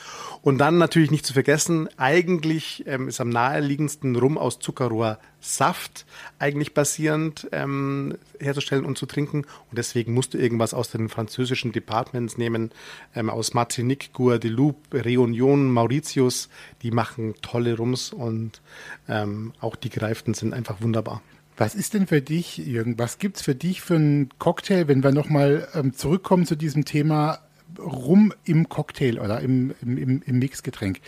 Und 0.42 0.58
dann 0.58 0.78
natürlich 0.78 1.12
nicht 1.12 1.26
zu 1.26 1.34
vergessen, 1.34 1.90
eigentlich 1.98 2.84
ähm, 2.88 3.08
ist 3.08 3.20
am 3.22 3.30
naheliegendsten 3.30 4.16
Rum 4.16 4.38
aus 4.38 4.60
Zuckerrohrsaft 4.60 6.06
eigentlich 6.40 6.74
basierend 6.74 7.48
ähm, 7.52 8.18
herzustellen 8.40 8.86
und 8.86 8.98
zu 8.98 9.06
trinken. 9.06 9.44
Und 9.70 9.78
deswegen 9.78 10.14
musst 10.14 10.34
du 10.34 10.38
irgendwas 10.38 10.74
aus 10.74 10.90
den 10.90 11.10
französischen 11.10 11.72
Departments 11.72 12.38
nehmen, 12.38 12.72
ähm, 13.16 13.30
aus 13.30 13.54
Martinique, 13.54 14.12
Guadeloupe, 14.14 14.98
Réunion, 14.98 15.72
Mauritius. 15.72 16.50
Die 16.82 16.92
machen 16.92 17.36
tolle 17.42 17.78
Rums 17.78 18.14
und 18.14 18.62
ähm, 19.08 19.54
auch 19.60 19.76
die 19.76 19.90
gereiften 19.90 20.34
sind 20.34 20.54
einfach 20.54 20.82
wunderbar. 20.82 21.22
Was 21.58 21.74
ist 21.74 21.94
denn 21.94 22.06
für 22.06 22.22
dich, 22.22 22.58
Jürgen, 22.58 23.00
was 23.00 23.18
gibt 23.18 23.38
es 23.38 23.44
für 23.44 23.56
dich 23.56 23.82
für 23.82 23.96
einen 23.96 24.30
Cocktail, 24.40 24.90
wenn 24.90 25.04
wir 25.04 25.14
nochmal 25.14 25.70
ähm, 25.74 25.94
zurückkommen 25.94 26.46
zu 26.46 26.58
diesem 26.58 26.84
Thema 26.84 27.40
Rum 27.80 28.34
im 28.44 28.70
Cocktail 28.70 29.20
oder 29.20 29.42
im, 29.42 29.74
im, 29.82 30.22
im 30.22 30.40
Mixgetränk, 30.40 31.00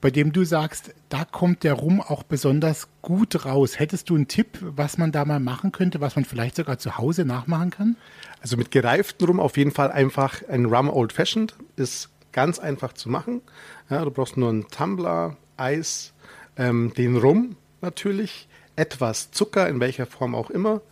bei 0.00 0.10
dem 0.10 0.32
du 0.32 0.44
sagst, 0.44 0.94
da 1.08 1.24
kommt 1.24 1.64
der 1.64 1.72
Rum 1.72 2.00
auch 2.00 2.22
besonders 2.22 2.88
gut 3.00 3.46
raus. 3.46 3.78
Hättest 3.78 4.10
du 4.10 4.16
einen 4.16 4.28
Tipp, 4.28 4.58
was 4.60 4.98
man 4.98 5.12
da 5.12 5.24
mal 5.24 5.40
machen 5.40 5.72
könnte, 5.72 6.00
was 6.00 6.14
man 6.16 6.26
vielleicht 6.26 6.56
sogar 6.56 6.78
zu 6.78 6.98
Hause 6.98 7.24
nachmachen 7.24 7.70
kann? 7.70 7.96
Also 8.42 8.56
mit 8.56 8.70
gereiften 8.70 9.26
Rum 9.26 9.40
auf 9.40 9.56
jeden 9.56 9.70
Fall 9.70 9.90
einfach 9.90 10.46
ein 10.48 10.66
Rum 10.66 10.90
Old 10.90 11.12
Fashioned. 11.14 11.54
Ist 11.76 12.10
ganz 12.32 12.58
einfach 12.58 12.92
zu 12.92 13.08
machen. 13.08 13.40
Ja, 13.88 14.04
du 14.04 14.10
brauchst 14.10 14.36
nur 14.36 14.50
einen 14.50 14.68
Tumbler, 14.68 15.38
Eis, 15.56 16.12
ähm, 16.56 16.92
den 16.94 17.16
Rum 17.16 17.56
natürlich, 17.80 18.48
etwas 18.76 19.30
Zucker, 19.30 19.68
in 19.68 19.80
welcher 19.80 20.04
Form 20.04 20.34
auch 20.34 20.50
immer. 20.50 20.82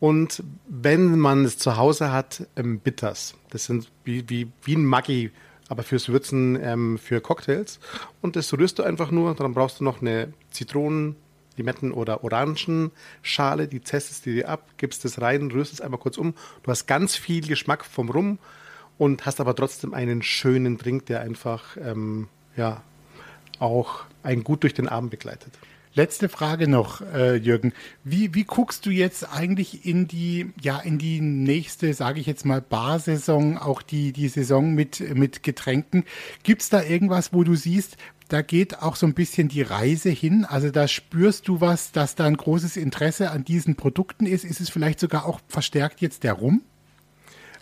Und 0.00 0.42
wenn 0.68 1.18
man 1.18 1.44
es 1.44 1.58
zu 1.58 1.76
Hause 1.76 2.12
hat, 2.12 2.46
ähm, 2.56 2.80
Bitters. 2.80 3.34
Das 3.50 3.64
sind 3.64 3.90
wie, 4.04 4.28
wie, 4.28 4.48
wie 4.62 4.76
ein 4.76 4.84
Maggi, 4.84 5.30
aber 5.68 5.82
fürs 5.82 6.08
Würzen 6.08 6.58
ähm, 6.62 6.98
für 6.98 7.20
Cocktails. 7.20 7.80
Und 8.20 8.36
das 8.36 8.52
rührst 8.52 8.78
du 8.78 8.82
einfach 8.82 9.10
nur. 9.10 9.34
Dann 9.34 9.54
brauchst 9.54 9.80
du 9.80 9.84
noch 9.84 10.00
eine 10.00 10.32
Zitronen, 10.50 11.16
Limetten- 11.56 11.92
oder 11.92 12.24
Orangenschale. 12.24 13.68
Die 13.68 13.82
zestest 13.82 14.26
du 14.26 14.30
dir 14.32 14.48
ab, 14.48 14.68
gibst 14.76 15.04
es 15.04 15.20
rein, 15.20 15.50
rührst 15.50 15.72
es 15.72 15.80
einmal 15.80 16.00
kurz 16.00 16.18
um. 16.18 16.34
Du 16.62 16.70
hast 16.70 16.86
ganz 16.86 17.16
viel 17.16 17.46
Geschmack 17.46 17.84
vom 17.84 18.10
Rum 18.10 18.38
und 18.98 19.26
hast 19.26 19.40
aber 19.40 19.54
trotzdem 19.54 19.94
einen 19.94 20.22
schönen 20.22 20.78
Drink, 20.78 21.06
der 21.06 21.20
einfach 21.20 21.76
ähm, 21.76 22.28
ja, 22.56 22.82
auch 23.58 24.04
einen 24.22 24.44
gut 24.44 24.62
durch 24.62 24.74
den 24.74 24.88
Abend 24.88 25.10
begleitet. 25.10 25.52
Letzte 25.96 26.28
Frage 26.28 26.66
noch, 26.66 27.02
äh, 27.02 27.36
Jürgen. 27.36 27.72
Wie, 28.02 28.34
wie 28.34 28.42
guckst 28.42 28.84
du 28.84 28.90
jetzt 28.90 29.32
eigentlich 29.32 29.86
in 29.86 30.08
die, 30.08 30.52
ja, 30.60 30.80
in 30.80 30.98
die 30.98 31.20
nächste, 31.20 31.94
sage 31.94 32.18
ich 32.18 32.26
jetzt 32.26 32.44
mal, 32.44 32.60
Barsaison, 32.60 33.58
auch 33.58 33.80
die, 33.80 34.12
die 34.12 34.26
Saison 34.26 34.74
mit, 34.74 34.98
mit 35.14 35.44
Getränken? 35.44 36.04
Gibt 36.42 36.62
es 36.62 36.68
da 36.68 36.82
irgendwas, 36.82 37.32
wo 37.32 37.44
du 37.44 37.54
siehst, 37.54 37.96
da 38.28 38.42
geht 38.42 38.82
auch 38.82 38.96
so 38.96 39.06
ein 39.06 39.14
bisschen 39.14 39.46
die 39.46 39.62
Reise 39.62 40.10
hin? 40.10 40.44
Also 40.44 40.70
da 40.70 40.88
spürst 40.88 41.46
du 41.46 41.60
was, 41.60 41.92
dass 41.92 42.16
da 42.16 42.24
ein 42.24 42.36
großes 42.36 42.76
Interesse 42.76 43.30
an 43.30 43.44
diesen 43.44 43.76
Produkten 43.76 44.26
ist? 44.26 44.44
Ist 44.44 44.60
es 44.60 44.70
vielleicht 44.70 44.98
sogar 44.98 45.26
auch 45.26 45.38
verstärkt 45.46 46.00
jetzt 46.00 46.24
der 46.24 46.32
Rum? 46.32 46.62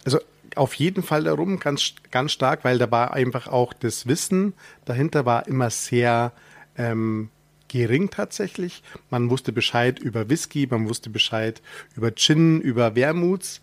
Also 0.07 0.21
auf 0.57 0.73
jeden 0.73 1.03
Fall 1.03 1.25
der 1.25 1.35
Rum 1.35 1.59
ganz, 1.59 1.97
ganz 2.11 2.33
stark, 2.33 2.65
weil 2.65 2.79
da 2.79 2.91
war 2.91 3.13
einfach 3.13 3.49
auch 3.49 3.75
das 3.75 4.07
Wissen 4.07 4.55
dahinter 4.87 5.27
war 5.27 5.47
immer 5.47 5.69
sehr 5.69 6.33
ähm, 6.79 7.29
gering 7.73 8.11
tatsächlich. 8.11 8.83
Man 9.11 9.31
wusste 9.31 9.51
Bescheid 9.53 9.99
über 9.99 10.29
Whisky, 10.29 10.69
man 10.71 10.89
wusste 10.89 11.09
Bescheid 11.09 11.63
über 11.97 12.15
Gin, 12.15 12.61
über 12.61 12.95
Wermuts, 12.95 13.63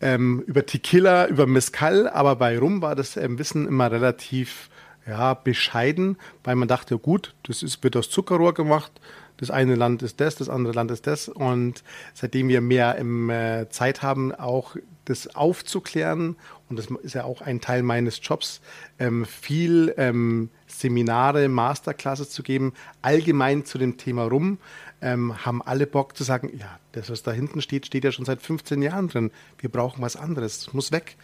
ähm, 0.00 0.44
über 0.46 0.64
Tequila, 0.64 1.26
über 1.26 1.46
Mezcal, 1.46 2.08
aber 2.08 2.36
bei 2.36 2.58
Rum 2.58 2.80
war 2.80 2.94
das 2.94 3.16
ähm, 3.16 3.38
Wissen 3.38 3.66
immer 3.66 3.90
relativ 3.90 4.70
ja, 5.06 5.34
bescheiden, 5.34 6.18
weil 6.44 6.54
man 6.54 6.68
dachte, 6.68 6.98
gut, 6.98 7.34
das 7.42 7.62
ist, 7.62 7.82
wird 7.82 7.96
aus 7.96 8.10
Zuckerrohr 8.10 8.54
gemacht, 8.54 8.92
das 9.38 9.50
eine 9.50 9.74
Land 9.74 10.02
ist 10.02 10.20
das, 10.20 10.36
das 10.36 10.48
andere 10.48 10.72
Land 10.74 10.90
ist 10.90 11.06
das. 11.06 11.28
Und 11.28 11.82
seitdem 12.12 12.48
wir 12.48 12.60
mehr 12.60 12.96
im, 12.96 13.30
äh, 13.30 13.68
Zeit 13.70 14.02
haben, 14.02 14.34
auch 14.34 14.76
das 15.04 15.34
aufzuklären, 15.34 16.36
und 16.68 16.78
das 16.78 16.86
ist 17.02 17.14
ja 17.14 17.24
auch 17.24 17.40
ein 17.40 17.60
Teil 17.60 17.82
meines 17.82 18.20
Jobs, 18.22 18.60
ähm, 18.98 19.24
viel 19.24 19.94
ähm, 19.96 20.50
Seminare, 20.66 21.48
Masterclasses 21.48 22.30
zu 22.30 22.42
geben, 22.42 22.74
allgemein 23.02 23.64
zu 23.64 23.78
dem 23.78 23.96
Thema 23.96 24.24
rum, 24.24 24.58
ähm, 25.00 25.44
haben 25.44 25.62
alle 25.62 25.86
Bock 25.86 26.16
zu 26.16 26.24
sagen, 26.24 26.50
ja, 26.58 26.78
das, 26.92 27.10
was 27.10 27.22
da 27.22 27.32
hinten 27.32 27.62
steht, 27.62 27.86
steht 27.86 28.04
ja 28.04 28.12
schon 28.12 28.24
seit 28.24 28.42
15 28.42 28.82
Jahren 28.82 29.08
drin. 29.08 29.30
Wir 29.58 29.70
brauchen 29.70 30.02
was 30.02 30.16
anderes, 30.16 30.58
es 30.58 30.72
muss 30.72 30.92
weg. 30.92 31.16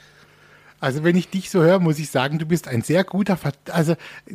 Also 0.84 1.02
wenn 1.02 1.16
ich 1.16 1.30
dich 1.30 1.48
so 1.48 1.62
höre, 1.62 1.78
muss 1.78 1.98
ich 1.98 2.10
sagen, 2.10 2.38
du 2.38 2.44
bist 2.44 2.68
ein 2.68 2.82
sehr 2.82 3.04
guter 3.04 3.38
also 3.72 3.94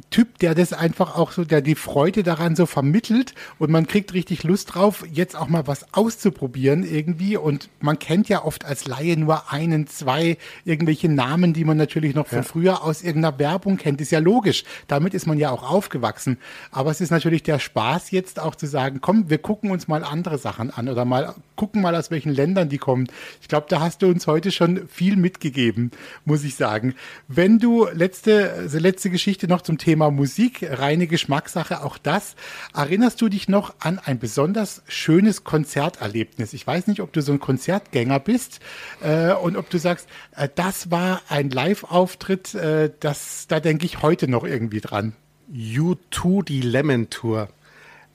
Typ, 0.10 0.40
der 0.40 0.56
das 0.56 0.74
einfach 0.74 1.16
auch 1.16 1.32
so, 1.32 1.46
der 1.46 1.62
die 1.62 1.76
Freude 1.76 2.24
daran 2.24 2.56
so 2.56 2.66
vermittelt 2.66 3.36
und 3.60 3.70
man 3.70 3.86
kriegt 3.86 4.16
richtig 4.16 4.42
Lust 4.42 4.74
drauf, 4.74 5.06
jetzt 5.12 5.36
auch 5.36 5.48
mal 5.48 5.68
was 5.68 5.94
auszuprobieren 5.94 6.84
irgendwie. 6.84 7.38
Und 7.38 7.70
man 7.82 8.00
kennt 8.00 8.30
ja 8.30 8.44
oft 8.44 8.66
als 8.66 8.88
Laie 8.88 9.16
nur 9.16 9.54
einen, 9.54 9.86
zwei 9.86 10.40
irgendwelche 10.66 11.08
Namen, 11.08 11.54
die 11.54 11.66
man 11.66 11.78
natürlich 11.78 12.16
noch 12.16 12.26
von 12.26 12.40
ja. 12.40 12.44
früher 12.44 12.84
aus 12.84 13.04
irgendeiner 13.04 13.38
Werbung 13.38 13.78
kennt. 13.78 14.02
Ist 14.02 14.12
ja 14.12 14.18
logisch. 14.18 14.64
Damit 14.88 15.14
ist 15.14 15.28
man 15.28 15.38
ja 15.38 15.52
auch 15.52 15.62
aufgewachsen. 15.62 16.40
Aber 16.72 16.90
es 16.90 17.00
ist 17.00 17.12
natürlich 17.12 17.44
der 17.44 17.60
Spaß 17.60 18.10
jetzt 18.10 18.40
auch 18.40 18.56
zu 18.56 18.66
sagen, 18.66 19.02
komm, 19.02 19.30
wir 19.30 19.38
gucken 19.38 19.70
uns 19.70 19.88
mal 19.88 20.04
andere 20.04 20.40
Sachen 20.40 20.72
an 20.72 20.90
oder 20.90 21.06
mal 21.06 21.36
gucken 21.56 21.82
mal 21.82 21.96
aus 21.96 22.10
welchen 22.10 22.34
Ländern 22.34 22.70
die 22.70 22.78
kommen. 22.78 23.08
Ich 23.42 23.50
glaube, 23.50 23.68
da 23.70 23.82
hast 23.82 24.02
du 24.02 24.08
uns 24.08 24.26
heute 24.26 24.50
schon 24.50 24.88
viel 24.88 25.18
mitgegeben, 25.18 25.92
muss 26.24 26.39
muss 26.40 26.46
ich 26.46 26.56
sagen. 26.56 26.96
Wenn 27.28 27.60
du 27.60 27.86
letzte, 27.92 28.54
also 28.54 28.80
letzte 28.80 29.10
Geschichte 29.10 29.50
noch 29.50 29.62
zum 29.62 29.78
Thema 29.78 30.10
Musik, 30.10 30.66
reine 30.70 31.06
Geschmackssache, 31.06 31.84
auch 31.84 31.98
das. 31.98 32.38
Erinnerst 32.74 33.20
du 33.20 33.28
dich 33.28 33.50
noch 33.50 33.76
an 33.80 34.00
ein 34.00 34.20
besonders 34.20 34.82
schönes 34.88 35.44
Konzerterlebnis? 35.44 36.54
Ich 36.54 36.66
weiß 36.66 36.88
nicht, 36.88 37.02
ob 37.02 37.12
du 37.12 37.22
so 37.22 37.34
ein 37.34 37.42
Konzertgänger 37.42 38.22
bist 38.22 38.62
äh, 39.02 39.34
und 39.34 39.58
ob 39.58 39.70
du 39.70 39.80
sagst, 39.80 40.08
äh, 40.34 40.48
das 40.56 40.92
war 40.92 41.22
ein 41.28 41.50
Live-Auftritt, 41.50 42.56
äh, 42.56 42.90
das, 43.02 43.48
da 43.48 43.60
denke 43.60 43.86
ich 43.86 44.02
heute 44.02 44.30
noch 44.30 44.46
irgendwie 44.46 44.80
dran. 44.80 45.12
U2, 45.54 46.46
die 46.46 46.62
Lemon 46.62 47.10
Tour. 47.10 47.50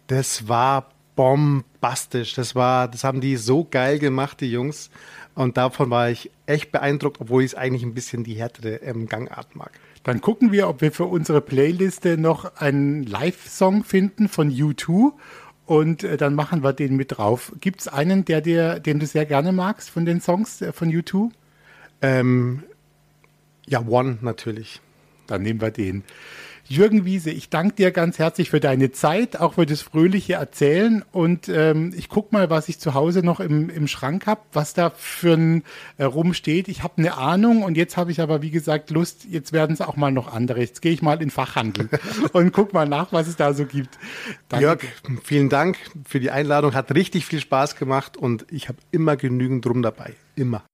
Das 0.06 0.48
war 0.48 0.88
bombastisch. 1.14 2.32
Das 2.32 2.54
war, 2.54 2.88
das 2.88 3.04
haben 3.04 3.20
die 3.20 3.37
so 3.37 3.66
geil 3.70 3.98
gemacht, 3.98 4.40
die 4.40 4.50
Jungs. 4.50 4.90
Und 5.34 5.56
davon 5.56 5.90
war 5.90 6.10
ich 6.10 6.30
echt 6.46 6.70
beeindruckt, 6.70 7.20
obwohl 7.20 7.42
ich 7.42 7.52
es 7.52 7.54
eigentlich 7.54 7.82
ein 7.82 7.94
bisschen 7.94 8.24
die 8.24 8.34
härtere 8.34 8.76
ähm, 8.76 9.08
Gangart 9.08 9.56
mag. 9.56 9.72
Dann 10.04 10.20
gucken 10.20 10.52
wir, 10.52 10.68
ob 10.68 10.80
wir 10.80 10.92
für 10.92 11.06
unsere 11.06 11.40
Playliste 11.40 12.18
noch 12.18 12.56
einen 12.56 13.04
Live-Song 13.04 13.84
finden 13.84 14.28
von 14.28 14.50
U2 14.50 15.12
und 15.66 16.04
äh, 16.04 16.16
dann 16.16 16.34
machen 16.34 16.62
wir 16.62 16.72
den 16.72 16.94
mit 16.96 17.16
drauf. 17.16 17.52
Gibt 17.60 17.80
es 17.80 17.88
einen, 17.88 18.24
der 18.24 18.40
dir, 18.40 18.80
den 18.80 19.00
du 19.00 19.06
sehr 19.06 19.26
gerne 19.26 19.52
magst 19.52 19.90
von 19.90 20.04
den 20.04 20.20
Songs 20.20 20.60
äh, 20.60 20.72
von 20.72 20.90
U2? 20.90 21.30
Ähm, 22.02 22.62
ja, 23.66 23.84
One 23.86 24.18
natürlich. 24.20 24.80
Dann 25.26 25.42
nehmen 25.42 25.60
wir 25.60 25.70
den. 25.70 26.04
Jürgen 26.66 27.05
Wiese, 27.05 27.31
ich 27.31 27.50
danke 27.50 27.74
dir 27.74 27.90
ganz 27.90 28.18
herzlich 28.18 28.50
für 28.50 28.61
deine 28.61 28.90
Zeit, 28.90 29.38
auch 29.38 29.55
für 29.55 29.66
das 29.66 29.83
fröhliche 29.83 30.35
Erzählen. 30.35 31.05
Und 31.12 31.48
ähm, 31.48 31.92
ich 31.96 32.09
gucke 32.09 32.35
mal, 32.35 32.48
was 32.48 32.68
ich 32.68 32.79
zu 32.79 32.94
Hause 32.94 33.22
noch 33.22 33.40
im, 33.40 33.68
im 33.68 33.87
Schrank 33.87 34.27
habe, 34.27 34.40
was 34.53 34.72
da 34.72 34.90
für 34.90 35.35
ein 35.35 35.62
äh, 35.98 36.05
rumsteht. 36.05 36.68
Ich 36.68 36.83
habe 36.83 36.94
eine 36.96 37.16
Ahnung 37.16 37.62
und 37.62 37.77
jetzt 37.77 37.96
habe 37.96 38.11
ich 38.12 38.20
aber, 38.20 38.40
wie 38.40 38.50
gesagt, 38.50 38.90
Lust, 38.90 39.27
jetzt 39.31 39.53
werden 39.53 39.72
es 39.72 39.83
auch 39.83 39.96
mal 39.96 40.11
noch 40.11 40.33
andere. 40.33 40.61
Jetzt 40.61 40.81
gehe 40.81 40.92
ich 40.92 41.03
mal 41.03 41.20
in 41.20 41.31
Fachhandel 41.31 41.88
und 42.33 42.53
guck 42.53 42.72
mal 42.72 42.88
nach, 42.88 43.12
was 43.12 43.29
es 43.29 43.37
da 43.37 43.53
so 43.53 43.66
gibt. 43.66 43.98
Danke. 44.48 44.64
Jörg, 44.64 44.81
vielen 45.22 45.50
Dank 45.50 45.77
für 46.07 46.18
die 46.18 46.31
Einladung. 46.31 46.74
Hat 46.74 46.94
richtig 46.94 47.27
viel 47.27 47.40
Spaß 47.40 47.77
gemacht 47.77 48.16
und 48.16 48.46
ich 48.50 48.68
habe 48.68 48.79
immer 48.90 49.16
genügend 49.16 49.66
drum 49.66 49.83
dabei. 49.83 50.14
Immer. 50.35 50.64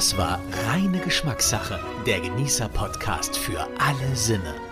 Das 0.00 0.16
war 0.16 0.40
reine 0.66 0.98
Geschmackssache, 1.00 1.78
der 2.06 2.20
Genießer-Podcast 2.20 3.36
für 3.36 3.68
alle 3.78 4.16
Sinne. 4.16 4.69